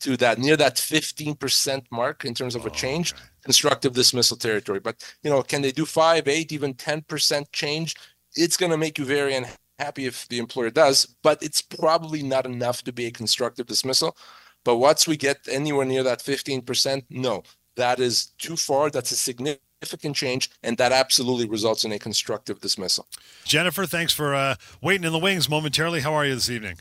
to 0.00 0.16
that 0.16 0.38
near 0.38 0.56
that 0.56 0.76
15% 0.76 1.84
mark 1.90 2.24
in 2.24 2.34
terms 2.34 2.54
of 2.54 2.66
a 2.66 2.70
change 2.70 3.12
okay. 3.12 3.22
constructive 3.42 3.94
dismissal 3.94 4.36
territory 4.36 4.80
but 4.80 4.96
you 5.22 5.30
know 5.30 5.42
can 5.42 5.62
they 5.62 5.72
do 5.72 5.84
5 5.84 6.28
8 6.28 6.52
even 6.52 6.74
10% 6.74 7.44
change 7.52 7.96
it's 8.34 8.56
going 8.56 8.70
to 8.70 8.78
make 8.78 8.98
you 8.98 9.04
very 9.04 9.34
happy 9.78 10.06
if 10.06 10.28
the 10.28 10.38
employer 10.38 10.70
does, 10.70 11.06
but 11.22 11.42
it's 11.42 11.62
probably 11.62 12.22
not 12.22 12.46
enough 12.46 12.82
to 12.84 12.92
be 12.92 13.06
a 13.06 13.10
constructive 13.10 13.66
dismissal. 13.66 14.16
But 14.64 14.76
once 14.76 15.06
we 15.06 15.16
get 15.16 15.38
anywhere 15.50 15.86
near 15.86 16.02
that 16.02 16.18
15%, 16.18 17.04
no, 17.10 17.42
that 17.76 18.00
is 18.00 18.26
too 18.38 18.56
far. 18.56 18.90
That's 18.90 19.12
a 19.12 19.16
significant 19.16 20.16
change, 20.16 20.50
and 20.62 20.76
that 20.78 20.92
absolutely 20.92 21.48
results 21.48 21.84
in 21.84 21.92
a 21.92 21.98
constructive 21.98 22.60
dismissal. 22.60 23.06
Jennifer, 23.44 23.86
thanks 23.86 24.12
for 24.12 24.34
uh, 24.34 24.56
waiting 24.82 25.04
in 25.04 25.12
the 25.12 25.18
wings 25.18 25.48
momentarily. 25.48 26.00
How 26.00 26.12
are 26.12 26.26
you 26.26 26.34
this 26.34 26.50
evening? 26.50 26.78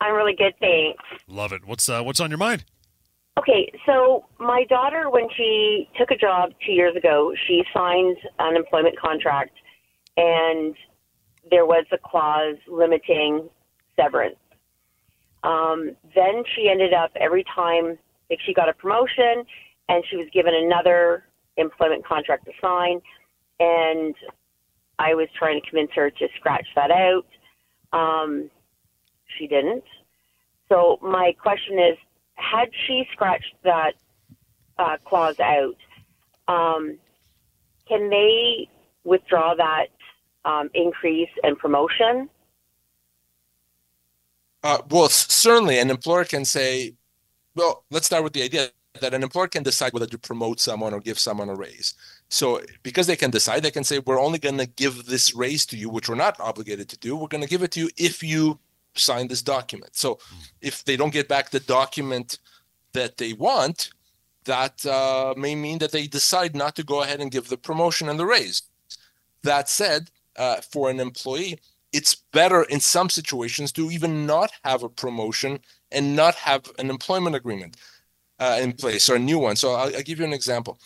I'm 0.00 0.14
really 0.14 0.34
good, 0.36 0.54
thanks. 0.60 1.02
Love 1.26 1.52
it. 1.52 1.64
What's 1.64 1.88
uh, 1.88 2.02
what's 2.02 2.20
on 2.20 2.30
your 2.30 2.38
mind? 2.38 2.64
Okay, 3.38 3.70
so 3.84 4.24
my 4.38 4.64
daughter, 4.68 5.10
when 5.10 5.28
she 5.36 5.88
took 5.98 6.10
a 6.10 6.16
job 6.16 6.52
two 6.64 6.72
years 6.72 6.96
ago, 6.96 7.34
she 7.46 7.64
signed 7.74 8.16
an 8.38 8.56
employment 8.56 8.98
contract, 8.98 9.52
and 10.16 10.74
there 11.50 11.66
was 11.66 11.84
a 11.92 11.98
clause 11.98 12.56
limiting 12.68 13.48
severance. 13.96 14.36
Um, 15.44 15.96
then 16.14 16.42
she 16.54 16.68
ended 16.68 16.92
up 16.92 17.12
every 17.16 17.44
time 17.54 17.98
like 18.30 18.40
she 18.44 18.52
got 18.52 18.68
a 18.68 18.72
promotion, 18.72 19.44
and 19.88 20.04
she 20.10 20.16
was 20.16 20.26
given 20.32 20.52
another 20.54 21.24
employment 21.56 22.04
contract 22.04 22.44
to 22.46 22.52
sign, 22.60 23.00
and 23.60 24.14
I 24.98 25.14
was 25.14 25.28
trying 25.38 25.60
to 25.60 25.70
convince 25.70 25.92
her 25.94 26.10
to 26.10 26.28
scratch 26.36 26.66
that 26.74 26.90
out. 26.90 27.26
Um, 27.92 28.50
she 29.38 29.46
didn't. 29.46 29.84
So 30.68 30.98
my 31.02 31.34
question 31.40 31.78
is, 31.78 31.96
had 32.34 32.68
she 32.86 33.04
scratched 33.12 33.54
that 33.62 33.92
uh, 34.78 34.96
clause 35.04 35.38
out, 35.38 35.76
um, 36.48 36.98
can 37.88 38.10
they 38.10 38.68
withdraw 39.04 39.54
that 39.54 39.86
um, 40.46 40.70
increase 40.72 41.28
and 41.42 41.58
promotion? 41.58 42.30
Uh, 44.62 44.78
well, 44.90 45.08
certainly, 45.08 45.78
an 45.78 45.90
employer 45.90 46.24
can 46.24 46.44
say, 46.44 46.94
well, 47.54 47.84
let's 47.90 48.06
start 48.06 48.24
with 48.24 48.32
the 48.32 48.42
idea 48.42 48.68
that 49.00 49.14
an 49.14 49.22
employer 49.22 49.48
can 49.48 49.62
decide 49.62 49.92
whether 49.92 50.06
to 50.06 50.18
promote 50.18 50.58
someone 50.58 50.94
or 50.94 51.00
give 51.00 51.18
someone 51.18 51.48
a 51.50 51.54
raise. 51.54 51.94
So, 52.28 52.60
because 52.82 53.06
they 53.06 53.16
can 53.16 53.30
decide, 53.30 53.62
they 53.62 53.70
can 53.70 53.84
say, 53.84 53.98
we're 53.98 54.20
only 54.20 54.38
going 54.38 54.58
to 54.58 54.66
give 54.66 55.06
this 55.06 55.34
raise 55.34 55.66
to 55.66 55.76
you, 55.76 55.90
which 55.90 56.08
we're 56.08 56.14
not 56.14 56.40
obligated 56.40 56.88
to 56.88 56.98
do. 56.98 57.14
We're 57.14 57.28
going 57.28 57.44
to 57.44 57.48
give 57.48 57.62
it 57.62 57.72
to 57.72 57.80
you 57.80 57.90
if 57.96 58.22
you 58.22 58.58
sign 58.94 59.28
this 59.28 59.42
document. 59.42 59.94
So 59.94 60.18
if 60.60 60.84
they 60.84 60.96
don't 60.96 61.12
get 61.12 61.28
back 61.28 61.50
the 61.50 61.60
document 61.60 62.38
that 62.92 63.18
they 63.18 63.34
want, 63.34 63.90
that 64.44 64.84
uh, 64.86 65.34
may 65.36 65.54
mean 65.54 65.78
that 65.78 65.92
they 65.92 66.06
decide 66.06 66.56
not 66.56 66.74
to 66.76 66.82
go 66.82 67.02
ahead 67.02 67.20
and 67.20 67.30
give 67.30 67.48
the 67.48 67.58
promotion 67.58 68.08
and 68.08 68.18
the 68.18 68.26
raise. 68.26 68.62
That 69.42 69.68
said, 69.68 70.10
uh, 70.38 70.56
for 70.72 70.90
an 70.90 71.00
employee, 71.00 71.58
it's 71.92 72.16
better 72.32 72.62
in 72.64 72.80
some 72.80 73.08
situations 73.08 73.72
to 73.72 73.90
even 73.90 74.26
not 74.26 74.50
have 74.64 74.82
a 74.82 74.88
promotion 74.88 75.58
and 75.90 76.16
not 76.16 76.34
have 76.34 76.70
an 76.78 76.90
employment 76.90 77.36
agreement 77.36 77.76
uh, 78.38 78.58
in 78.60 78.72
place 78.72 79.08
or 79.08 79.16
a 79.16 79.18
new 79.18 79.38
one. 79.38 79.56
So 79.56 79.72
I'll, 79.72 79.94
I'll, 79.94 80.02
give 80.02 80.18
you 80.18 80.24
an 80.24 80.32
example. 80.32 80.78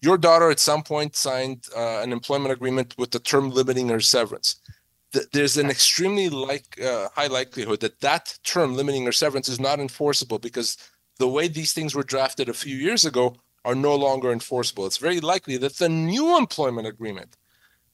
Your 0.00 0.18
daughter 0.18 0.50
at 0.50 0.60
some 0.60 0.82
point 0.82 1.16
signed 1.16 1.64
uh, 1.76 2.00
an 2.02 2.12
employment 2.12 2.52
agreement 2.52 2.94
with 2.98 3.10
the 3.10 3.18
term 3.18 3.50
limiting 3.50 3.88
her 3.88 4.00
severance 4.00 4.56
th- 5.14 5.30
there's 5.32 5.56
an 5.56 5.70
extremely 5.70 6.28
like 6.28 6.78
uh, 6.80 7.08
high 7.14 7.28
likelihood 7.28 7.80
that 7.80 8.00
that 8.00 8.38
term 8.44 8.74
limiting 8.74 9.08
or 9.08 9.12
severance 9.12 9.48
is 9.48 9.60
not 9.60 9.80
enforceable 9.80 10.38
because 10.38 10.76
the 11.18 11.28
way 11.28 11.48
these 11.48 11.72
things 11.72 11.94
were 11.94 12.02
drafted 12.02 12.48
a 12.48 12.54
few 12.64 12.76
years 12.76 13.04
ago 13.04 13.36
are 13.64 13.74
no 13.74 13.94
longer 13.94 14.30
enforceable. 14.30 14.84
It's 14.84 14.98
very 14.98 15.20
likely 15.20 15.56
that 15.58 15.76
the 15.76 15.88
new 15.88 16.36
employment 16.36 16.86
agreement 16.86 17.36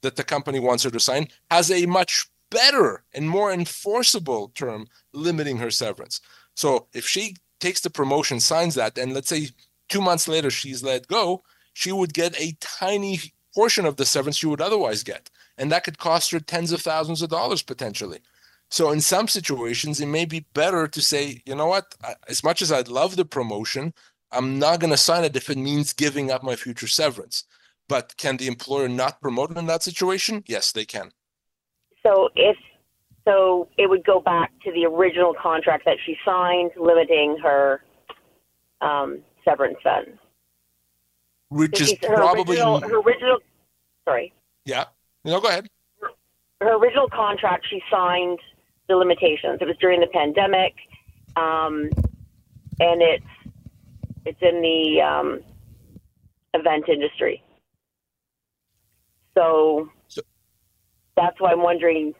that 0.03 0.17
the 0.17 0.25
company 0.25 0.61
wants 0.61 0.85
her 0.85 0.91
to 0.91 1.01
sign 1.01 1.29
has 1.51 1.71
a 1.71 1.87
much 1.87 2.27
better 2.51 3.05
and 3.15 3.31
more 3.31 3.53
enforceable 3.53 4.49
term 4.55 4.87
limiting 5.13 5.59
her 5.59 5.71
severance. 5.71 6.21
So 6.55 6.87
if 6.93 7.07
she 7.07 7.37
takes 7.61 7.81
the 7.81 7.91
promotion, 7.91 8.41
signs 8.41 8.75
that, 8.75 8.99
and 8.99 9.15
let's 9.15 9.29
say 9.29 9.49
two 9.89 10.01
months 10.01 10.27
later 10.27 10.51
she's 10.51 10.83
let 10.83 11.07
go, 11.07 11.43
she 11.73 11.93
would 11.93 12.13
get 12.15 12.41
a 12.41 12.57
tiny 12.61 13.21
portion 13.55 13.85
of 13.85 13.97
the 13.97 14.05
severance 14.05 14.37
she 14.37 14.47
would 14.47 14.61
otherwise 14.61 15.03
get 15.03 15.31
and 15.61 15.71
that 15.71 15.85
could 15.85 15.99
cost 15.99 16.31
her 16.31 16.41
tens 16.41 16.73
of 16.73 16.81
thousands 16.81 17.21
of 17.21 17.29
dollars 17.29 17.63
potentially. 17.63 18.21
So 18.71 18.91
in 18.91 19.01
some 19.03 19.29
situations, 19.29 20.01
it 20.01 20.07
may 20.07 20.25
be 20.25 20.47
better 20.55 20.89
to 20.89 21.01
say, 21.03 21.43
you 21.45 21.55
know 21.55 21.67
what, 21.67 21.95
as 22.29 22.43
much 22.43 22.63
as 22.63 22.73
I'd 22.73 22.89
love 22.89 23.17
the 23.17 23.27
promotion, 23.27 23.93
I'm 24.33 24.59
not 24.59 24.81
going 24.81 24.93
to 24.93 24.97
sign 24.97 25.23
it 25.25 25.37
if 25.37 25.51
it 25.51 25.59
means 25.59 25.93
giving 25.93 26.31
up 26.31 26.43
my 26.43 26.57
future 26.57 26.87
severance. 26.87 27.45
But 27.91 28.17
can 28.17 28.37
the 28.37 28.47
employer 28.47 28.89
not 28.89 29.21
promote 29.21 29.51
in 29.59 29.67
that 29.67 29.83
situation? 29.83 30.45
Yes, 30.47 30.71
they 30.71 30.85
can. 30.85 31.11
So 32.05 32.29
if 32.37 32.57
so, 33.25 33.69
it 33.77 33.91
would 33.91 34.05
go 34.05 34.21
back 34.21 34.53
to 34.65 34.71
the 34.71 34.87
original 34.87 35.35
contract 35.35 35.85
that 35.87 35.97
she 36.07 36.17
signed, 36.25 36.71
limiting 36.81 37.37
her 37.43 37.83
um, 38.81 39.19
severance 39.45 39.79
then. 39.83 40.19
Which 41.49 41.81
is 41.81 41.95
her 42.03 42.15
probably 42.15 42.59
original, 42.59 42.81
her 42.81 43.01
original. 43.01 43.39
Sorry. 44.05 44.33
Yeah. 44.65 44.85
No, 45.25 45.41
go 45.41 45.49
ahead. 45.49 45.67
Her 46.61 46.77
original 46.77 47.09
contract, 47.09 47.67
she 47.69 47.83
signed 47.91 48.39
the 48.89 48.95
limitations. 48.95 49.59
It 49.61 49.67
was 49.67 49.77
during 49.81 49.99
the 49.99 50.07
pandemic, 50.07 50.75
um, 51.35 51.91
and 52.79 53.03
it's 53.03 53.25
it's 54.25 54.41
in 54.43 54.63
the 54.63 55.03
um, 55.03 55.41
event 56.55 56.89
industry. 56.89 57.43
So, 59.41 59.89
so 60.09 60.21
that's 61.17 61.41
why 61.41 61.53
I'm 61.53 61.63
wondering. 61.63 62.15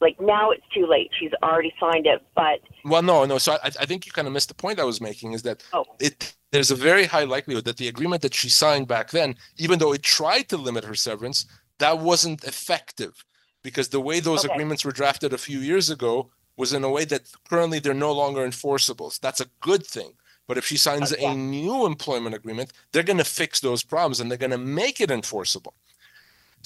Like 0.00 0.20
now, 0.20 0.52
it's 0.52 0.62
too 0.72 0.86
late. 0.86 1.10
She's 1.18 1.32
already 1.42 1.72
signed 1.80 2.06
it, 2.06 2.22
but 2.36 2.60
well, 2.84 3.02
no, 3.02 3.24
no. 3.24 3.38
So 3.38 3.54
I, 3.64 3.66
I 3.66 3.84
think 3.84 4.06
you 4.06 4.12
kind 4.12 4.28
of 4.28 4.32
missed 4.32 4.48
the 4.48 4.54
point 4.54 4.78
I 4.78 4.84
was 4.84 5.00
making. 5.00 5.32
Is 5.32 5.42
that 5.42 5.64
oh. 5.72 5.84
it? 5.98 6.36
There's 6.52 6.70
a 6.70 6.76
very 6.76 7.04
high 7.04 7.24
likelihood 7.24 7.64
that 7.64 7.78
the 7.78 7.88
agreement 7.88 8.22
that 8.22 8.32
she 8.32 8.48
signed 8.48 8.86
back 8.86 9.10
then, 9.10 9.34
even 9.56 9.80
though 9.80 9.92
it 9.92 10.04
tried 10.04 10.48
to 10.50 10.56
limit 10.56 10.84
her 10.84 10.94
severance, 10.94 11.46
that 11.78 11.98
wasn't 11.98 12.44
effective 12.44 13.24
because 13.62 13.88
the 13.88 14.00
way 14.00 14.20
those 14.20 14.44
okay. 14.44 14.54
agreements 14.54 14.84
were 14.84 14.92
drafted 14.92 15.32
a 15.32 15.38
few 15.38 15.58
years 15.58 15.90
ago 15.90 16.30
was 16.56 16.72
in 16.72 16.84
a 16.84 16.90
way 16.90 17.04
that 17.04 17.32
currently 17.50 17.80
they're 17.80 17.92
no 17.92 18.12
longer 18.12 18.44
enforceable. 18.44 19.10
So 19.10 19.18
that's 19.20 19.40
a 19.40 19.46
good 19.60 19.84
thing. 19.84 20.12
But 20.46 20.58
if 20.58 20.64
she 20.64 20.76
signs 20.76 21.12
okay. 21.12 21.26
a 21.26 21.34
new 21.34 21.86
employment 21.86 22.34
agreement, 22.34 22.72
they're 22.92 23.02
going 23.02 23.18
to 23.18 23.24
fix 23.24 23.60
those 23.60 23.82
problems 23.82 24.20
and 24.20 24.30
they're 24.30 24.38
going 24.38 24.50
to 24.50 24.58
make 24.58 25.00
it 25.00 25.10
enforceable. 25.10 25.74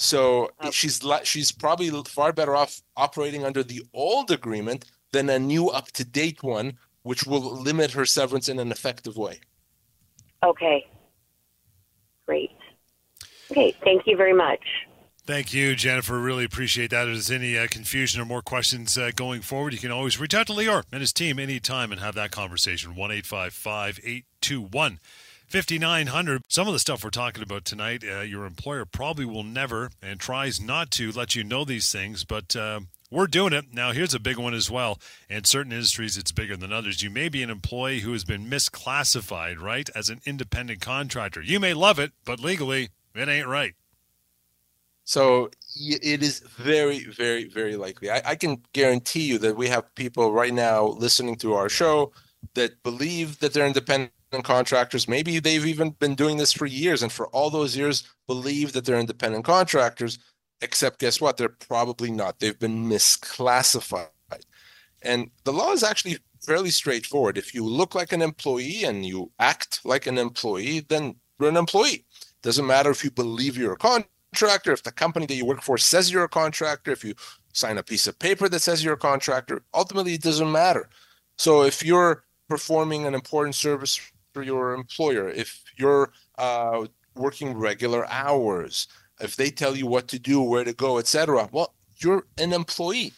So 0.03 0.51
okay. 0.59 0.71
she's 0.71 1.01
she's 1.23 1.51
probably 1.53 1.89
far 2.03 2.33
better 2.33 2.55
off 2.57 2.81
operating 2.97 3.45
under 3.45 3.63
the 3.63 3.83
old 3.93 4.31
agreement 4.31 4.83
than 5.13 5.29
a 5.29 5.39
new 5.39 5.69
up 5.69 5.93
to 5.93 6.03
date 6.03 6.43
one, 6.43 6.77
which 7.03 7.25
will 7.25 7.39
limit 7.39 7.91
her 7.91 8.05
severance 8.05 8.49
in 8.49 8.59
an 8.59 8.69
effective 8.69 9.15
way. 9.15 9.39
Okay. 10.43 10.85
Great. 12.25 12.51
Okay. 13.49 13.73
Thank 13.81 14.05
you 14.05 14.17
very 14.17 14.33
much. 14.33 14.59
Thank 15.25 15.53
you, 15.53 15.73
Jennifer. 15.73 16.19
Really 16.19 16.43
appreciate 16.43 16.89
that. 16.89 17.07
If 17.07 17.13
there's 17.13 17.31
any 17.31 17.57
uh, 17.57 17.67
confusion 17.71 18.21
or 18.21 18.25
more 18.25 18.41
questions 18.41 18.97
uh, 18.97 19.11
going 19.15 19.39
forward, 19.39 19.71
you 19.71 19.79
can 19.79 19.91
always 19.91 20.19
reach 20.19 20.33
out 20.33 20.47
to 20.47 20.53
Lior 20.53 20.83
and 20.91 20.99
his 20.99 21.13
team 21.13 21.39
anytime 21.39 21.93
and 21.93 22.01
have 22.01 22.15
that 22.15 22.31
conversation. 22.31 22.93
1 22.93 23.11
821 23.11 24.99
5900. 25.53 26.45
Some 26.47 26.65
of 26.65 26.73
the 26.73 26.79
stuff 26.79 27.03
we're 27.03 27.11
talking 27.11 27.43
about 27.43 27.63
tonight, 27.63 28.03
uh, 28.03 28.21
your 28.21 28.47
employer 28.47 28.85
probably 28.85 29.23
will 29.23 29.43
never 29.43 29.91
and 30.01 30.19
tries 30.19 30.59
not 30.59 30.89
to 30.91 31.11
let 31.11 31.35
you 31.35 31.43
know 31.43 31.63
these 31.63 31.91
things, 31.91 32.23
but 32.23 32.55
uh, 32.55 32.79
we're 33.11 33.27
doing 33.27 33.53
it. 33.53 33.65
Now, 33.71 33.91
here's 33.91 34.15
a 34.15 34.19
big 34.19 34.39
one 34.39 34.55
as 34.55 34.71
well. 34.71 34.99
In 35.29 35.43
certain 35.43 35.71
industries, 35.71 36.17
it's 36.17 36.31
bigger 36.31 36.57
than 36.57 36.73
others. 36.73 37.03
You 37.03 37.11
may 37.11 37.29
be 37.29 37.43
an 37.43 37.51
employee 37.51 37.99
who 37.99 38.13
has 38.13 38.23
been 38.23 38.49
misclassified, 38.49 39.61
right, 39.61 39.87
as 39.93 40.09
an 40.09 40.21
independent 40.25 40.81
contractor. 40.81 41.43
You 41.43 41.59
may 41.59 41.75
love 41.75 41.99
it, 41.99 42.13
but 42.25 42.39
legally, 42.39 42.89
it 43.13 43.29
ain't 43.29 43.47
right. 43.47 43.75
So 45.03 45.51
it 45.75 46.23
is 46.23 46.39
very, 46.39 47.05
very, 47.05 47.47
very 47.47 47.75
likely. 47.75 48.09
I, 48.09 48.23
I, 48.25 48.35
can 48.35 48.63
guarantee 48.73 49.27
you 49.27 49.37
that 49.37 49.55
we 49.55 49.67
have 49.67 49.93
people 49.93 50.33
right 50.33 50.53
now 50.53 50.87
listening 50.87 51.35
to 51.37 51.53
our 51.53 51.69
show 51.69 52.11
that 52.55 52.81
believe 52.81 53.37
that 53.39 53.53
they're 53.53 53.67
independent 53.67 54.13
contractors. 54.41 55.07
Maybe 55.07 55.39
they've 55.39 55.65
even 55.65 55.91
been 55.91 56.15
doing 56.15 56.37
this 56.37 56.53
for 56.53 56.65
years 56.65 57.03
and 57.03 57.11
for 57.11 57.27
all 57.27 57.49
those 57.49 57.77
years 57.77 58.03
believe 58.27 58.73
that 58.73 58.85
they're 58.85 58.99
independent 58.99 59.45
contractors, 59.45 60.17
except 60.61 60.99
guess 60.99 61.21
what? 61.21 61.37
They're 61.37 61.49
probably 61.49 62.09
not. 62.09 62.39
They've 62.39 62.57
been 62.57 62.85
misclassified. 62.89 64.07
And 65.01 65.29
the 65.43 65.53
law 65.53 65.73
is 65.73 65.83
actually 65.83 66.17
fairly 66.41 66.71
straightforward. 66.71 67.37
If 67.37 67.53
you 67.53 67.65
look 67.65 67.93
like 67.93 68.13
an 68.13 68.21
employee 68.21 68.83
and 68.85 69.05
you 69.05 69.31
act 69.39 69.81
like 69.83 70.07
an 70.07 70.17
employee, 70.17 70.79
then 70.79 71.15
you're 71.39 71.49
an 71.49 71.57
employee. 71.57 72.05
Doesn't 72.41 72.65
matter 72.65 72.89
if 72.89 73.03
you 73.03 73.11
believe 73.11 73.57
you're 73.57 73.73
a 73.73 73.77
contractor 73.77 74.71
if 74.71 74.83
the 74.83 74.91
company 74.91 75.25
that 75.25 75.35
you 75.35 75.45
work 75.45 75.61
for 75.61 75.77
says 75.77 76.11
you're 76.11 76.23
a 76.23 76.29
contractor, 76.29 76.91
if 76.91 77.03
you 77.03 77.13
sign 77.53 77.77
a 77.77 77.83
piece 77.83 78.07
of 78.07 78.17
paper 78.17 78.49
that 78.49 78.61
says 78.61 78.83
you're 78.83 78.95
a 78.95 78.97
contractor, 78.97 79.63
ultimately 79.73 80.15
it 80.15 80.21
doesn't 80.21 80.51
matter. 80.51 80.89
So 81.37 81.63
if 81.63 81.83
you're 81.85 82.23
performing 82.49 83.05
an 83.05 83.13
important 83.13 83.55
service 83.55 83.99
your 84.41 84.73
employer, 84.73 85.29
if 85.29 85.61
you're 85.77 86.11
uh, 86.37 86.87
working 87.15 87.57
regular 87.57 88.07
hours, 88.07 88.87
if 89.19 89.35
they 89.35 89.49
tell 89.49 89.75
you 89.75 89.85
what 89.85 90.07
to 90.09 90.19
do, 90.19 90.41
where 90.41 90.63
to 90.63 90.73
go, 90.73 90.97
etc., 90.97 91.49
well, 91.51 91.73
you're 91.97 92.25
an 92.37 92.53
employee. 92.53 93.13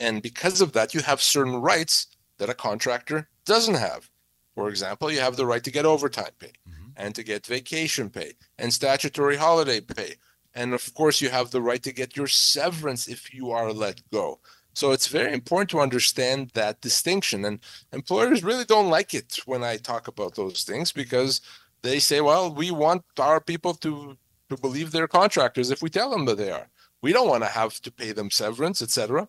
And 0.00 0.22
because 0.22 0.60
of 0.60 0.72
that, 0.72 0.94
you 0.94 1.00
have 1.00 1.20
certain 1.22 1.56
rights 1.56 2.06
that 2.38 2.50
a 2.50 2.54
contractor 2.54 3.28
doesn't 3.44 3.74
have. 3.74 4.10
For 4.54 4.68
example, 4.68 5.10
you 5.10 5.20
have 5.20 5.36
the 5.36 5.46
right 5.46 5.62
to 5.64 5.70
get 5.70 5.84
overtime 5.84 6.32
pay 6.38 6.52
mm-hmm. 6.68 6.90
and 6.96 7.14
to 7.14 7.22
get 7.22 7.46
vacation 7.46 8.10
pay 8.10 8.32
and 8.58 8.72
statutory 8.72 9.36
holiday 9.36 9.80
pay. 9.80 10.14
And 10.54 10.72
of 10.72 10.94
course, 10.94 11.20
you 11.20 11.28
have 11.28 11.50
the 11.50 11.60
right 11.60 11.82
to 11.82 11.92
get 11.92 12.16
your 12.16 12.26
severance 12.26 13.06
if 13.06 13.34
you 13.34 13.50
are 13.50 13.72
let 13.72 14.00
go. 14.10 14.40
So 14.76 14.92
it's 14.92 15.06
very 15.08 15.32
important 15.32 15.70
to 15.70 15.80
understand 15.80 16.50
that 16.52 16.82
distinction. 16.82 17.46
And 17.46 17.60
employers 17.94 18.44
really 18.44 18.66
don't 18.66 18.90
like 18.90 19.14
it 19.14 19.38
when 19.46 19.64
I 19.64 19.78
talk 19.78 20.06
about 20.06 20.34
those 20.34 20.64
things 20.64 20.92
because 20.92 21.40
they 21.80 21.98
say, 21.98 22.20
well, 22.20 22.54
we 22.54 22.70
want 22.70 23.02
our 23.18 23.40
people 23.40 23.72
to, 23.72 24.18
to 24.50 24.56
believe 24.58 24.92
they're 24.92 25.08
contractors 25.08 25.70
if 25.70 25.80
we 25.80 25.88
tell 25.88 26.10
them 26.10 26.26
that 26.26 26.36
they 26.36 26.50
are. 26.50 26.68
We 27.00 27.14
don't 27.14 27.30
want 27.30 27.42
to 27.42 27.48
have 27.48 27.80
to 27.80 27.90
pay 27.90 28.12
them 28.12 28.30
severance, 28.30 28.82
etc. 28.82 29.26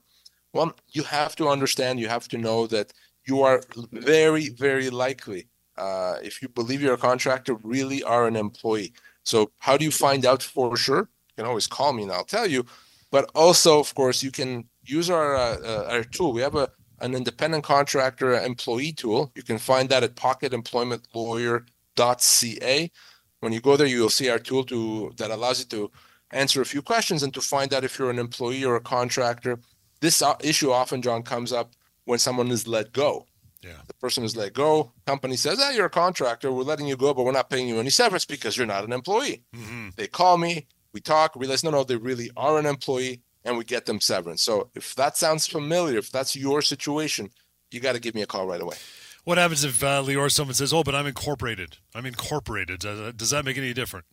Well, 0.52 0.76
you 0.90 1.04
have 1.04 1.38
to 1.38 1.48
understand, 1.48 2.02
you 2.02 2.10
have 2.10 2.28
to 2.28 2.38
know 2.38 2.68
that 2.68 2.92
you 3.26 3.42
are 3.44 3.62
very, 3.94 4.50
very 4.50 4.90
likely, 4.90 5.48
uh, 5.78 6.18
if 6.22 6.42
you 6.42 6.50
believe 6.50 6.82
you're 6.82 6.96
a 6.96 6.98
contractor, 6.98 7.56
really 7.64 8.04
are 8.04 8.28
an 8.28 8.36
employee. 8.36 8.92
So, 9.24 9.52
how 9.60 9.78
do 9.78 9.86
you 9.86 9.92
find 9.92 10.26
out 10.26 10.44
for 10.44 10.76
sure? 10.76 11.10
You 11.30 11.36
can 11.38 11.46
always 11.46 11.68
call 11.68 11.94
me 11.94 12.04
and 12.04 12.12
I'll 12.12 12.26
tell 12.26 12.48
you. 12.48 12.66
But 13.12 13.30
also, 13.34 13.80
of 13.80 13.94
course, 13.96 14.22
you 14.22 14.32
can 14.32 14.66
use 14.88 15.10
our 15.10 15.36
uh, 15.36 15.58
uh, 15.64 15.88
our 15.90 16.04
tool. 16.04 16.34
We 16.34 16.42
have 16.42 16.56
a 16.56 16.70
an 17.00 17.14
independent 17.14 17.64
contractor 17.64 18.34
employee 18.34 18.92
tool. 18.92 19.32
You 19.36 19.44
can 19.44 19.60
find 19.60 19.88
that 19.90 20.02
at 20.04 20.16
pocketemploymentlawyer.ca. 20.16 22.92
When 23.40 23.54
you 23.54 23.62
go 23.62 23.78
there, 23.78 23.86
you 23.86 24.02
will 24.02 24.10
see 24.10 24.30
our 24.30 24.40
tool 24.40 24.64
to 24.66 25.14
that 25.18 25.30
allows 25.30 25.60
you 25.60 25.66
to 25.66 25.92
answer 26.32 26.62
a 26.62 26.66
few 26.66 26.82
questions 26.82 27.24
and 27.24 27.34
to 27.34 27.42
find 27.42 27.74
out 27.74 27.84
if 27.84 28.00
you're 28.00 28.10
an 28.10 28.20
employee 28.20 28.66
or 28.66 28.76
a 28.76 28.82
contractor. 28.82 29.60
This 30.00 30.22
uh, 30.22 30.36
issue 30.42 30.72
often, 30.72 31.02
John, 31.02 31.24
comes 31.24 31.52
up 31.52 31.74
when 32.06 32.20
someone 32.20 32.50
is 32.50 32.68
let 32.68 32.94
go. 32.94 33.26
Yeah. 33.64 33.78
The 33.88 33.94
person 33.96 34.24
is 34.24 34.36
let 34.36 34.54
go. 34.54 34.92
Company 35.06 35.36
says, 35.36 35.60
"Ah, 35.62 35.72
you're 35.72 35.88
a 35.88 35.90
contractor. 35.90 36.52
We're 36.52 36.64
letting 36.64 36.88
you 36.88 36.96
go, 36.96 37.14
but 37.14 37.26
we're 37.26 37.32
not 37.32 37.50
paying 37.50 37.68
you 37.68 37.80
any 37.80 37.90
severance 37.90 38.26
because 38.26 38.56
you're 38.56 38.68
not 38.68 38.84
an 38.84 38.94
employee." 38.94 39.44
Mm-hmm. 39.56 39.90
They 39.96 40.08
call 40.08 40.38
me. 40.38 40.68
We 40.94 41.02
talk. 41.02 41.36
Realize, 41.36 41.64
no, 41.64 41.72
no, 41.72 41.84
they 41.84 41.96
really 41.96 42.30
are 42.38 42.60
an 42.60 42.66
employee, 42.66 43.22
and 43.46 43.58
we 43.58 43.64
get 43.64 43.86
them 43.86 44.02
severance. 44.02 44.42
So 44.44 44.70
if 44.76 44.96
that 44.96 45.18
sounds 45.18 45.48
familiar, 45.48 45.98
if 45.98 46.12
that's 46.12 46.36
your 46.36 46.62
situation, 46.62 47.30
you 47.72 47.80
got 47.80 47.94
to 47.94 48.02
give 48.02 48.16
me 48.16 48.22
a 48.22 48.28
call 48.28 48.48
right 48.48 48.62
away. 48.62 48.78
What 49.24 49.38
happens 49.38 49.64
if 49.64 49.84
uh, 49.84 50.04
Lior 50.04 50.32
someone 50.32 50.54
says, 50.54 50.72
"Oh, 50.72 50.84
but 50.84 50.96
I'm 50.96 51.06
incorporated. 51.06 51.78
I'm 51.94 52.06
incorporated." 52.06 52.80
Does, 52.80 53.14
does 53.14 53.30
that 53.32 53.44
make 53.44 53.58
any 53.58 53.74
difference? 53.74 54.06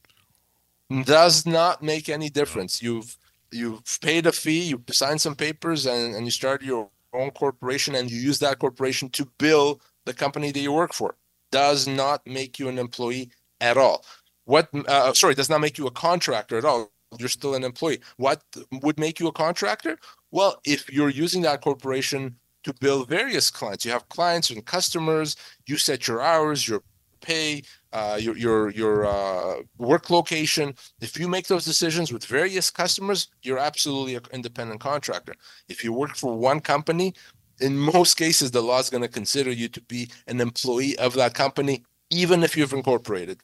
does 1.05 1.47
not 1.47 1.83
make 1.83 2.09
any 2.09 2.29
difference. 2.29 2.83
You've 2.83 3.17
you've 3.51 3.83
paid 4.01 4.27
a 4.27 4.33
fee, 4.33 4.65
you 4.65 4.83
signed 4.91 5.21
some 5.21 5.35
papers, 5.35 5.87
and, 5.87 6.15
and 6.15 6.25
you 6.25 6.31
started 6.31 6.67
your 6.67 6.91
own 7.13 7.31
corporation, 7.31 7.95
and 7.95 8.11
you 8.11 8.19
use 8.19 8.39
that 8.41 8.59
corporation 8.59 9.09
to 9.11 9.29
bill 9.39 9.81
the 10.05 10.15
company 10.15 10.51
that 10.51 10.61
you 10.61 10.73
work 10.73 10.93
for. 10.93 11.15
Does 11.51 11.87
not 11.87 12.27
make 12.27 12.59
you 12.59 12.69
an 12.69 12.79
employee 12.79 13.31
at 13.61 13.77
all. 13.77 14.05
What? 14.45 14.69
Uh, 14.73 15.15
sorry, 15.15 15.35
does 15.35 15.51
not 15.51 15.61
make 15.61 15.79
you 15.79 15.87
a 15.87 15.93
contractor 15.93 16.59
at 16.59 16.65
all. 16.65 16.91
You're 17.19 17.29
still 17.29 17.55
an 17.55 17.65
employee. 17.65 18.01
What 18.17 18.43
would 18.83 18.99
make 18.99 19.21
you 19.21 19.29
a 19.29 19.33
contractor? 19.33 19.99
Well, 20.31 20.61
if 20.65 20.93
you're 20.93 21.11
using 21.11 21.43
that 21.43 21.61
corporation 21.61 22.37
to 22.65 22.75
bill 22.75 23.05
various 23.05 23.51
clients, 23.51 23.85
you 23.85 23.93
have 23.93 24.09
clients 24.09 24.51
and 24.51 24.65
customers. 24.65 25.37
You 25.67 25.77
set 25.77 26.09
your 26.09 26.23
hours, 26.23 26.67
your 26.67 26.83
pay, 27.21 27.63
uh, 27.93 28.19
your 28.21 28.37
your 28.37 28.71
your 28.71 29.07
uh, 29.07 29.63
work 29.79 30.11
location. 30.11 30.75
If 31.01 31.19
you 31.19 31.29
make 31.29 31.47
those 31.47 31.65
decisions 31.65 32.13
with 32.13 32.25
various 32.25 32.71
customers, 32.71 33.29
you're 33.43 33.59
absolutely 33.59 34.15
an 34.17 34.23
independent 34.33 34.81
contractor. 34.81 35.35
If 35.69 35.83
you 35.85 35.93
work 35.93 36.17
for 36.17 36.37
one 36.37 36.61
company, 36.61 37.15
in 37.61 37.77
most 37.77 38.17
cases, 38.17 38.51
the 38.51 38.63
law 38.63 38.79
is 38.79 38.91
going 38.91 39.03
to 39.03 39.09
consider 39.09 39.51
you 39.51 39.69
to 39.69 39.81
be 39.83 40.11
an 40.27 40.41
employee 40.41 40.99
of 40.99 41.15
that 41.15 41.35
company, 41.35 41.85
even 42.11 42.43
if 42.43 42.57
you've 42.57 42.73
incorporated. 42.73 43.41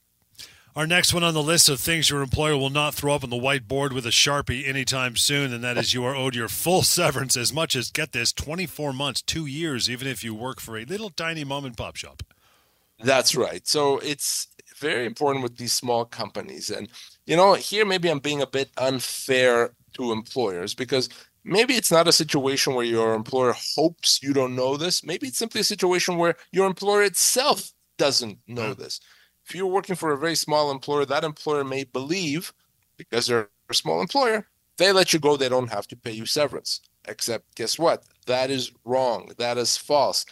Our 0.76 0.86
next 0.86 1.12
one 1.12 1.24
on 1.24 1.34
the 1.34 1.42
list 1.42 1.68
of 1.68 1.80
things 1.80 2.10
your 2.10 2.22
employer 2.22 2.56
will 2.56 2.70
not 2.70 2.94
throw 2.94 3.12
up 3.12 3.24
on 3.24 3.30
the 3.30 3.36
whiteboard 3.36 3.92
with 3.92 4.06
a 4.06 4.10
sharpie 4.10 4.68
anytime 4.68 5.16
soon, 5.16 5.52
and 5.52 5.64
that 5.64 5.76
is 5.76 5.94
you 5.94 6.04
are 6.04 6.14
owed 6.14 6.36
your 6.36 6.46
full 6.46 6.82
severance 6.84 7.36
as 7.36 7.52
much 7.52 7.74
as 7.74 7.90
get 7.90 8.12
this 8.12 8.32
24 8.32 8.92
months, 8.92 9.20
two 9.20 9.46
years, 9.46 9.90
even 9.90 10.06
if 10.06 10.22
you 10.22 10.32
work 10.32 10.60
for 10.60 10.78
a 10.78 10.84
little 10.84 11.10
tiny 11.10 11.42
mom 11.42 11.64
and 11.64 11.76
pop 11.76 11.96
shop. 11.96 12.22
That's 13.02 13.34
right. 13.34 13.66
So 13.66 13.98
it's 13.98 14.46
very 14.78 15.06
important 15.06 15.42
with 15.42 15.56
these 15.56 15.72
small 15.72 16.04
companies. 16.04 16.70
And, 16.70 16.88
you 17.26 17.36
know, 17.36 17.54
here 17.54 17.84
maybe 17.84 18.08
I'm 18.08 18.20
being 18.20 18.42
a 18.42 18.46
bit 18.46 18.70
unfair 18.78 19.72
to 19.94 20.12
employers 20.12 20.74
because 20.74 21.08
maybe 21.42 21.74
it's 21.74 21.90
not 21.90 22.06
a 22.06 22.12
situation 22.12 22.74
where 22.74 22.84
your 22.84 23.14
employer 23.14 23.54
hopes 23.74 24.22
you 24.22 24.32
don't 24.32 24.54
know 24.54 24.76
this. 24.76 25.02
Maybe 25.02 25.26
it's 25.26 25.38
simply 25.38 25.62
a 25.62 25.64
situation 25.64 26.16
where 26.16 26.36
your 26.52 26.68
employer 26.68 27.02
itself 27.02 27.72
doesn't 27.98 28.38
know 28.46 28.72
this. 28.72 29.00
If 29.50 29.56
you're 29.56 29.66
working 29.66 29.96
for 29.96 30.12
a 30.12 30.16
very 30.16 30.36
small 30.36 30.70
employer, 30.70 31.04
that 31.06 31.24
employer 31.24 31.64
may 31.64 31.82
believe 31.82 32.52
because 32.96 33.26
they're 33.26 33.48
a 33.68 33.74
small 33.74 34.00
employer, 34.00 34.46
they 34.78 34.92
let 34.92 35.12
you 35.12 35.18
go, 35.18 35.36
they 35.36 35.48
don't 35.48 35.72
have 35.72 35.88
to 35.88 35.96
pay 35.96 36.12
you 36.12 36.24
severance. 36.24 36.82
Except, 37.08 37.52
guess 37.56 37.76
what? 37.76 38.04
That 38.26 38.52
is 38.52 38.70
wrong. 38.84 39.32
That 39.38 39.58
is 39.58 39.76
false. 39.76 40.24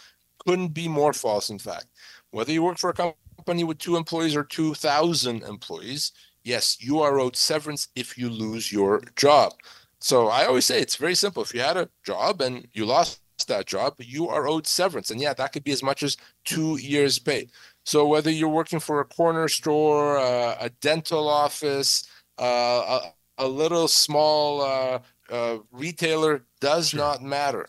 Couldn't 0.47 0.69
be 0.69 0.87
more 0.87 1.11
false, 1.11 1.49
in 1.49 1.59
fact. 1.59 1.87
Whether 2.31 2.53
you 2.53 2.63
work 2.63 2.77
for 2.77 2.91
a 2.91 2.93
company 2.93 3.65
with 3.65 3.79
two 3.79 3.97
employees 3.97 4.37
or 4.37 4.45
2,000 4.45 5.43
employees, 5.43 6.13
yes, 6.45 6.77
you 6.79 7.01
are 7.01 7.19
owed 7.19 7.35
severance 7.35 7.89
if 7.97 8.17
you 8.17 8.29
lose 8.29 8.71
your 8.71 9.01
job. 9.17 9.51
So 9.99 10.29
I 10.29 10.45
always 10.45 10.63
say 10.63 10.79
it's 10.79 10.95
very 10.95 11.15
simple. 11.15 11.43
If 11.43 11.53
you 11.53 11.59
had 11.59 11.75
a 11.75 11.89
job 12.05 12.39
and 12.39 12.65
you 12.71 12.85
lost 12.85 13.19
that 13.47 13.65
job, 13.65 13.95
you 13.97 14.29
are 14.29 14.47
owed 14.47 14.65
severance. 14.65 15.11
And 15.11 15.19
yeah, 15.19 15.33
that 15.33 15.51
could 15.51 15.65
be 15.65 15.73
as 15.73 15.83
much 15.83 16.03
as 16.03 16.15
two 16.45 16.77
years' 16.77 17.19
pay. 17.19 17.49
So 17.89 18.07
whether 18.07 18.29
you're 18.29 18.49
working 18.49 18.79
for 18.79 18.99
a 18.99 19.05
corner 19.05 19.47
store, 19.47 20.19
uh, 20.19 20.57
a 20.59 20.69
dental 20.81 21.27
office, 21.27 22.07
uh, 22.39 22.99
a, 23.39 23.45
a, 23.45 23.47
little 23.47 23.87
small 23.87 24.61
uh, 24.61 24.99
uh 25.31 25.57
retailer, 25.71 26.43
does 26.61 26.89
sure. 26.89 26.99
not 26.99 27.23
matter 27.23 27.67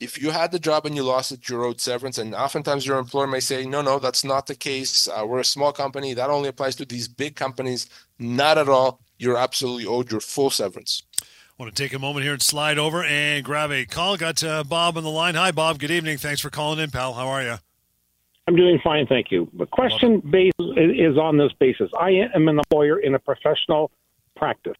if 0.00 0.20
you 0.20 0.30
had 0.30 0.50
the 0.50 0.58
job 0.58 0.86
and 0.86 0.96
you 0.96 1.02
lost 1.02 1.30
it, 1.32 1.48
you're 1.48 1.64
owed 1.64 1.80
severance. 1.80 2.18
And 2.18 2.34
oftentimes 2.34 2.86
your 2.86 2.98
employer 2.98 3.26
may 3.26 3.40
say, 3.40 3.64
no, 3.66 3.82
no, 3.82 3.98
that's 3.98 4.24
not 4.24 4.46
the 4.46 4.54
case. 4.54 5.08
Uh, 5.08 5.24
we're 5.26 5.40
a 5.40 5.44
small 5.44 5.72
company. 5.72 6.14
That 6.14 6.30
only 6.30 6.48
applies 6.48 6.76
to 6.76 6.84
these 6.84 7.08
big 7.08 7.36
companies. 7.36 7.88
Not 8.18 8.58
at 8.58 8.68
all. 8.68 9.00
You're 9.18 9.36
absolutely 9.36 9.86
owed 9.86 10.10
your 10.10 10.20
full 10.20 10.50
severance. 10.50 11.02
I 11.22 11.24
want 11.62 11.74
to 11.74 11.82
take 11.82 11.92
a 11.92 11.98
moment 11.98 12.24
here 12.24 12.32
and 12.32 12.42
slide 12.42 12.78
over 12.78 13.04
and 13.04 13.44
grab 13.44 13.70
a 13.70 13.84
call. 13.84 14.16
Got 14.16 14.42
uh, 14.42 14.64
Bob 14.64 14.96
on 14.96 15.04
the 15.04 15.10
line. 15.10 15.36
Hi, 15.36 15.52
Bob. 15.52 15.78
Good 15.78 15.90
evening. 15.90 16.18
Thanks 16.18 16.40
for 16.40 16.50
calling 16.50 16.80
in, 16.80 16.90
pal. 16.90 17.14
How 17.14 17.28
are 17.28 17.42
you? 17.42 17.56
I'm 18.46 18.56
doing 18.56 18.78
fine, 18.84 19.06
thank 19.06 19.30
you. 19.30 19.48
The 19.54 19.66
question 19.66 20.20
base 20.20 20.52
is 20.58 21.16
on 21.16 21.38
this 21.38 21.52
basis. 21.58 21.90
I 21.98 22.10
am 22.34 22.48
an 22.48 22.58
employer 22.58 22.98
in 22.98 23.14
a 23.14 23.18
professional 23.18 23.90
practice. 24.36 24.76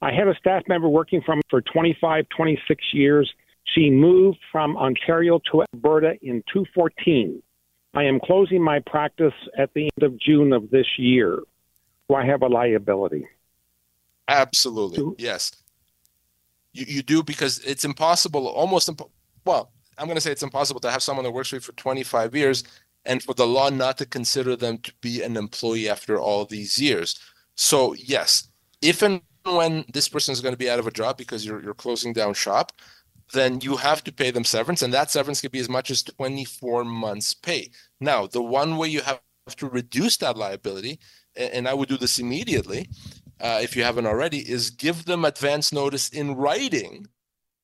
I 0.00 0.12
had 0.12 0.28
a 0.28 0.34
staff 0.36 0.62
member 0.68 0.88
working 0.88 1.20
from 1.22 1.42
for 1.50 1.60
25, 1.60 2.26
26 2.30 2.84
years 2.94 3.32
she 3.74 3.90
moved 3.90 4.38
from 4.52 4.76
Ontario 4.76 5.40
to 5.50 5.64
Alberta 5.74 6.14
in 6.22 6.42
2014. 6.52 7.42
I 7.94 8.04
am 8.04 8.20
closing 8.20 8.62
my 8.62 8.80
practice 8.80 9.32
at 9.58 9.72
the 9.74 9.90
end 9.96 10.02
of 10.02 10.18
June 10.18 10.52
of 10.52 10.70
this 10.70 10.86
year. 10.98 11.40
Do 12.08 12.14
I 12.14 12.24
have 12.24 12.42
a 12.42 12.46
liability? 12.46 13.26
Absolutely. 14.28 15.14
Yes. 15.18 15.52
You, 16.72 16.84
you 16.88 17.02
do 17.02 17.22
because 17.22 17.58
it's 17.60 17.84
impossible, 17.84 18.46
almost 18.46 18.88
impo- 18.88 19.10
well, 19.44 19.72
I'm 19.98 20.06
going 20.06 20.16
to 20.16 20.20
say 20.20 20.30
it's 20.30 20.42
impossible 20.42 20.80
to 20.80 20.90
have 20.90 21.02
someone 21.02 21.24
that 21.24 21.30
works 21.30 21.48
for 21.48 21.56
you 21.56 21.60
for 21.60 21.72
25 21.72 22.34
years 22.34 22.64
and 23.06 23.22
for 23.22 23.34
the 23.34 23.46
law 23.46 23.70
not 23.70 23.98
to 23.98 24.06
consider 24.06 24.56
them 24.56 24.78
to 24.78 24.92
be 25.00 25.22
an 25.22 25.36
employee 25.36 25.88
after 25.88 26.18
all 26.18 26.44
these 26.44 26.78
years. 26.78 27.18
So, 27.54 27.94
yes, 27.94 28.48
if 28.82 29.02
and 29.02 29.22
when 29.44 29.84
this 29.92 30.08
person 30.08 30.32
is 30.32 30.40
going 30.40 30.52
to 30.52 30.58
be 30.58 30.68
out 30.68 30.78
of 30.78 30.86
a 30.86 30.92
job 30.92 31.16
because 31.16 31.46
you're, 31.46 31.62
you're 31.62 31.74
closing 31.74 32.12
down 32.12 32.34
shop, 32.34 32.72
then 33.32 33.60
you 33.60 33.76
have 33.76 34.04
to 34.04 34.12
pay 34.12 34.30
them 34.30 34.44
severance, 34.44 34.82
and 34.82 34.92
that 34.92 35.10
severance 35.10 35.40
could 35.40 35.52
be 35.52 35.58
as 35.58 35.68
much 35.68 35.90
as 35.90 36.02
24 36.02 36.84
months' 36.84 37.34
pay. 37.34 37.70
Now, 38.00 38.26
the 38.26 38.42
one 38.42 38.76
way 38.76 38.88
you 38.88 39.00
have 39.02 39.20
to 39.56 39.68
reduce 39.68 40.16
that 40.18 40.36
liability, 40.36 41.00
and 41.34 41.68
I 41.68 41.74
would 41.74 41.88
do 41.88 41.96
this 41.96 42.18
immediately 42.18 42.88
uh, 43.40 43.60
if 43.62 43.76
you 43.76 43.82
haven't 43.82 44.06
already, 44.06 44.38
is 44.38 44.70
give 44.70 45.04
them 45.04 45.24
advance 45.24 45.72
notice 45.72 46.08
in 46.08 46.36
writing 46.36 47.06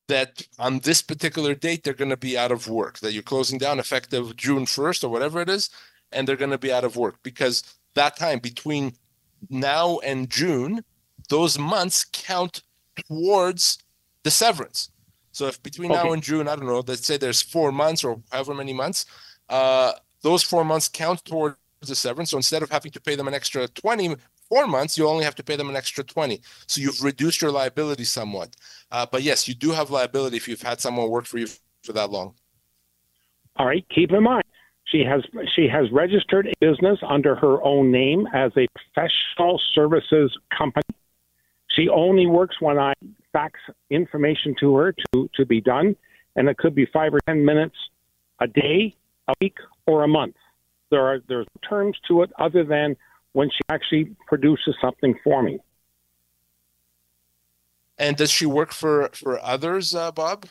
that 0.08 0.42
on 0.58 0.80
this 0.80 1.02
particular 1.02 1.54
date 1.54 1.84
they're 1.84 1.94
going 1.94 2.10
to 2.10 2.16
be 2.16 2.36
out 2.36 2.52
of 2.52 2.68
work, 2.68 2.98
that 3.00 3.12
you're 3.12 3.22
closing 3.22 3.58
down 3.58 3.78
effective 3.78 4.36
June 4.36 4.66
1st 4.66 5.04
or 5.04 5.08
whatever 5.08 5.40
it 5.40 5.48
is, 5.48 5.70
and 6.10 6.26
they're 6.26 6.36
going 6.36 6.50
to 6.50 6.58
be 6.58 6.72
out 6.72 6.84
of 6.84 6.96
work 6.96 7.16
because 7.22 7.62
that 7.94 8.16
time 8.16 8.38
between 8.38 8.92
now 9.50 9.98
and 9.98 10.30
June, 10.30 10.84
those 11.28 11.58
months 11.58 12.04
count 12.12 12.62
towards 13.08 13.78
the 14.22 14.30
severance. 14.30 14.90
So 15.32 15.46
if 15.46 15.62
between 15.62 15.90
okay. 15.90 16.02
now 16.02 16.12
and 16.12 16.22
June, 16.22 16.46
I 16.48 16.56
don't 16.56 16.66
know, 16.66 16.84
let's 16.86 17.06
say 17.06 17.16
there's 17.16 17.42
four 17.42 17.72
months 17.72 18.04
or 18.04 18.20
however 18.30 18.54
many 18.54 18.72
months, 18.72 19.06
uh, 19.48 19.92
those 20.22 20.42
four 20.42 20.64
months 20.64 20.88
count 20.88 21.24
towards 21.24 21.56
the 21.80 21.94
severance. 21.94 22.30
So 22.30 22.36
instead 22.36 22.62
of 22.62 22.70
having 22.70 22.92
to 22.92 23.00
pay 23.00 23.16
them 23.16 23.28
an 23.28 23.34
extra 23.34 23.66
24 23.68 24.66
months, 24.66 24.96
you 24.96 25.08
only 25.08 25.24
have 25.24 25.34
to 25.36 25.42
pay 25.42 25.56
them 25.56 25.70
an 25.70 25.76
extra 25.76 26.04
20. 26.04 26.40
So 26.66 26.80
you've 26.80 27.02
reduced 27.02 27.42
your 27.42 27.50
liability 27.50 28.04
somewhat. 28.04 28.54
Uh, 28.92 29.06
but 29.10 29.22
yes, 29.22 29.48
you 29.48 29.54
do 29.54 29.72
have 29.72 29.90
liability 29.90 30.36
if 30.36 30.46
you've 30.46 30.62
had 30.62 30.80
someone 30.80 31.10
work 31.10 31.24
for 31.24 31.38
you 31.38 31.48
for 31.82 31.92
that 31.94 32.10
long. 32.10 32.34
All 33.56 33.66
right, 33.66 33.84
keep 33.92 34.12
in 34.12 34.22
mind 34.22 34.44
she 34.92 35.00
has 35.04 35.24
she 35.54 35.66
has 35.68 35.90
registered 35.90 36.46
a 36.46 36.52
business 36.60 36.98
under 37.02 37.34
her 37.34 37.62
own 37.62 37.90
name 37.90 38.28
as 38.34 38.52
a 38.56 38.66
professional 38.74 39.60
services 39.74 40.36
company. 40.56 40.84
She 41.68 41.88
only 41.88 42.26
works 42.26 42.60
when 42.60 42.78
I 42.78 42.92
fax 43.32 43.58
information 43.88 44.54
to 44.60 44.76
her 44.76 44.92
to, 44.92 45.30
to 45.34 45.46
be 45.46 45.60
done, 45.62 45.96
and 46.36 46.48
it 46.48 46.58
could 46.58 46.74
be 46.74 46.86
five 46.86 47.14
or 47.14 47.20
ten 47.26 47.44
minutes 47.44 47.76
a 48.40 48.46
day, 48.46 48.94
a 49.28 49.32
week, 49.40 49.56
or 49.86 50.04
a 50.04 50.08
month. 50.08 50.36
There 50.90 51.02
are 51.02 51.20
there's 51.26 51.46
terms 51.66 51.98
to 52.08 52.22
it 52.22 52.30
other 52.38 52.62
than 52.62 52.96
when 53.32 53.48
she 53.48 53.60
actually 53.70 54.14
produces 54.26 54.76
something 54.80 55.18
for 55.24 55.42
me. 55.42 55.58
And 58.02 58.16
does 58.16 58.30
she 58.30 58.46
work 58.46 58.72
for 58.72 59.10
for 59.14 59.40
others, 59.40 59.94
uh, 59.94 60.10
Bob? 60.10 60.46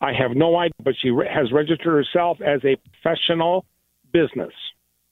I 0.00 0.12
have 0.12 0.32
no 0.32 0.56
idea, 0.56 0.74
but 0.82 0.94
she 1.00 1.10
re- 1.10 1.28
has 1.32 1.52
registered 1.52 1.86
herself 1.86 2.40
as 2.40 2.60
a 2.64 2.76
professional 2.76 3.64
business. 4.12 4.52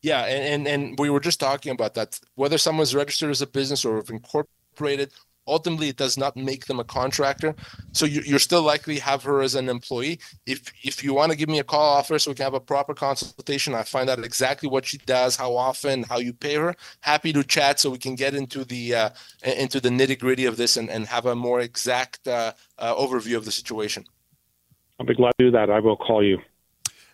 Yeah, 0.03 0.25
and, 0.25 0.67
and, 0.67 0.67
and 0.67 0.99
we 0.99 1.09
were 1.09 1.21
just 1.21 1.41
talking 1.41 1.73
about 1.73 1.95
that. 1.95 2.21
Whether 2.35 2.59
someone's 2.59 2.95
registered 2.95 3.31
as 3.31 3.41
a 3.41 3.47
business 3.47 3.85
or 3.85 4.05
incorporated, 4.11 5.13
ultimately 5.47 5.89
it 5.89 5.97
does 5.97 6.17
not 6.17 6.37
make 6.37 6.67
them 6.67 6.81
a 6.81 6.85
contractor. 6.85 7.55
So 7.93 8.07
you, 8.07 8.23
you're 8.23 8.39
still 8.39 8.63
likely 8.63 8.99
have 8.99 9.23
her 9.25 9.43
as 9.43 9.55
an 9.55 9.69
employee. 9.69 10.19
If 10.47 10.73
if 10.83 11.05
you 11.05 11.15
want 11.15 11.33
to 11.33 11.39
give 11.39 11.49
me 11.49 11.59
a 11.59 11.65
call 11.65 11.97
offer 11.97 12.19
so 12.19 12.31
we 12.31 12.35
can 12.35 12.45
have 12.45 12.55
a 12.55 12.61
proper 12.61 12.95
consultation, 12.95 13.75
I 13.75 13.83
find 13.83 14.09
out 14.09 14.19
exactly 14.25 14.69
what 14.69 14.87
she 14.87 14.99
does, 14.99 15.37
how 15.37 15.57
often, 15.57 16.03
how 16.05 16.19
you 16.19 16.33
pay 16.33 16.55
her. 16.55 16.75
Happy 17.01 17.33
to 17.33 17.45
chat 17.45 17.81
so 17.81 17.91
we 17.91 17.99
can 17.99 18.15
get 18.15 18.35
into 18.35 18.65
the 18.65 18.95
uh, 18.95 19.11
into 19.43 19.81
the 19.81 19.91
nitty 19.91 20.19
gritty 20.19 20.47
of 20.47 20.57
this 20.57 20.77
and, 20.77 20.91
and 20.91 21.07
have 21.07 21.27
a 21.27 21.35
more 21.35 21.61
exact 21.61 22.27
uh, 22.27 22.53
uh, 22.79 22.95
overview 22.95 23.37
of 23.37 23.45
the 23.45 23.53
situation. 23.53 24.05
I'll 24.99 25.07
be 25.07 25.15
glad 25.15 25.33
to 25.39 25.47
do 25.47 25.51
that. 25.51 25.71
I 25.71 25.81
will 25.81 25.97
call 25.97 26.23
you. 26.23 26.39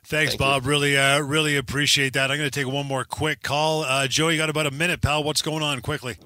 Thanks, 0.04 0.32
Thank 0.32 0.40
Bob. 0.40 0.66
Really, 0.66 0.96
uh, 0.96 1.20
really 1.20 1.56
appreciate 1.56 2.14
that. 2.14 2.30
I'm 2.30 2.38
going 2.38 2.50
to 2.50 2.54
take 2.64 2.70
one 2.70 2.86
more 2.86 3.04
quick 3.04 3.42
call. 3.42 3.82
Uh, 3.82 4.06
Joe, 4.06 4.28
you 4.28 4.38
got 4.38 4.50
about 4.50 4.66
a 4.66 4.70
minute, 4.70 5.00
pal. 5.00 5.22
What's 5.22 5.42
going 5.42 5.62
on? 5.62 5.80
Quickly. 5.80 6.16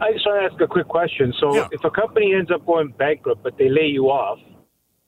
I 0.00 0.12
just 0.12 0.26
want 0.26 0.40
to 0.40 0.52
ask 0.54 0.60
a 0.62 0.66
quick 0.66 0.88
question. 0.88 1.32
So, 1.40 1.54
Yeah. 1.54 1.68
if 1.72 1.84
a 1.84 1.90
company 1.90 2.34
ends 2.34 2.50
up 2.50 2.64
going 2.66 2.88
bankrupt, 2.98 3.42
but 3.42 3.56
they 3.58 3.68
lay 3.68 3.86
you 3.86 4.10
off, 4.10 4.38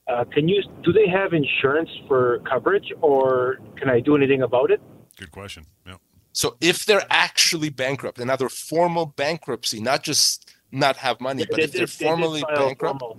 uh, 0.08 0.24
can 0.24 0.48
you 0.48 0.62
do 0.82 0.92
they 0.92 1.08
have 1.08 1.32
insurance 1.32 1.90
for 2.08 2.40
coverage, 2.40 2.92
or 3.00 3.58
can 3.76 3.88
I 3.88 4.00
do 4.00 4.16
anything 4.16 4.42
about 4.42 4.70
it? 4.70 4.80
Good 5.16 5.30
question. 5.30 5.64
Yeah. 5.86 5.94
So 6.32 6.56
if 6.60 6.84
they're 6.86 7.06
actually 7.10 7.68
bankrupt, 7.70 8.18
another 8.18 8.48
formal 8.48 9.06
bankruptcy, 9.06 9.80
not 9.80 10.02
just 10.02 10.54
not 10.72 10.96
have 10.96 11.20
money, 11.20 11.44
but 11.48 11.56
They 11.58 11.64
if 11.64 11.72
they're 11.72 11.86
they 11.86 12.06
formally 12.08 12.40
file 12.42 12.56
bankrupt, 12.68 13.00
formal- 13.00 13.18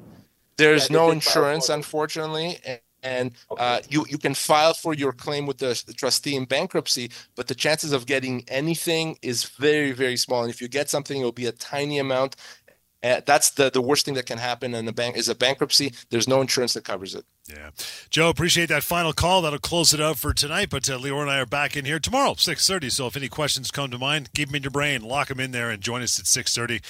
there's 0.57 0.89
Yeah, 0.89 0.97
no 0.97 1.11
insurance, 1.11 1.67
for 1.67 1.73
it. 1.73 1.75
unfortunately, 1.75 2.57
and, 3.03 3.33
uh, 3.57 3.79
you 3.89 4.05
you 4.09 4.17
can 4.17 4.33
file 4.33 4.73
for 4.73 4.93
your 4.93 5.13
claim 5.13 5.45
with 5.45 5.57
the, 5.59 5.73
trustee 5.97 6.35
in 6.35 6.45
bankruptcy, 6.45 7.11
but 7.35 7.47
the 7.47 7.55
chances 7.55 7.91
of 7.93 8.05
getting 8.05 8.43
anything 8.47 9.17
is 9.21 9.43
very 9.45 9.91
very 9.91 10.17
small. 10.17 10.43
And 10.43 10.51
if 10.51 10.61
you 10.61 10.67
get 10.67 10.89
something, 10.89 11.19
it 11.21 11.23
will 11.23 11.31
be 11.31 11.47
a 11.47 11.51
tiny 11.51 11.99
amount. 11.99 12.35
Uh, 13.03 13.21
that's 13.25 13.51
the 13.51 13.69
the 13.71 13.81
worst 13.81 14.05
thing 14.05 14.15
that 14.15 14.25
can 14.27 14.37
happen 14.39 14.73
in 14.75 14.87
a 14.87 14.93
bank 14.93 15.17
is 15.17 15.29
a 15.29 15.35
bankruptcy. 15.35 15.93
There's 16.09 16.27
no 16.27 16.41
insurance 16.41 16.73
that 16.75 16.85
covers 16.85 17.15
it. 17.15 17.25
Yeah. 17.49 17.71
Joe, 18.09 18.29
appreciate 18.29 18.69
that 18.69 18.83
final 18.83 19.11
call. 19.11 19.41
That'll 19.41 19.59
close 19.59 19.93
it 19.93 19.99
out 19.99 20.17
for 20.17 20.33
tonight. 20.33 20.69
But 20.69 20.89
uh, 20.89 20.97
Lior 20.97 21.23
and 21.23 21.29
I 21.29 21.39
are 21.39 21.45
back 21.45 21.75
in 21.75 21.83
here 21.83 21.99
tomorrow, 21.99 22.35
6.30. 22.35 22.89
So 22.89 23.07
if 23.07 23.17
any 23.17 23.27
questions 23.27 23.69
come 23.69 23.91
to 23.91 23.97
mind, 23.97 24.31
keep 24.33 24.47
them 24.47 24.55
in 24.55 24.63
your 24.63 24.71
brain, 24.71 25.01
lock 25.01 25.27
them 25.27 25.41
in 25.41 25.51
there, 25.51 25.69
and 25.69 25.81
join 25.81 26.01
us 26.01 26.17
at 26.17 26.25
6.30 26.25 26.81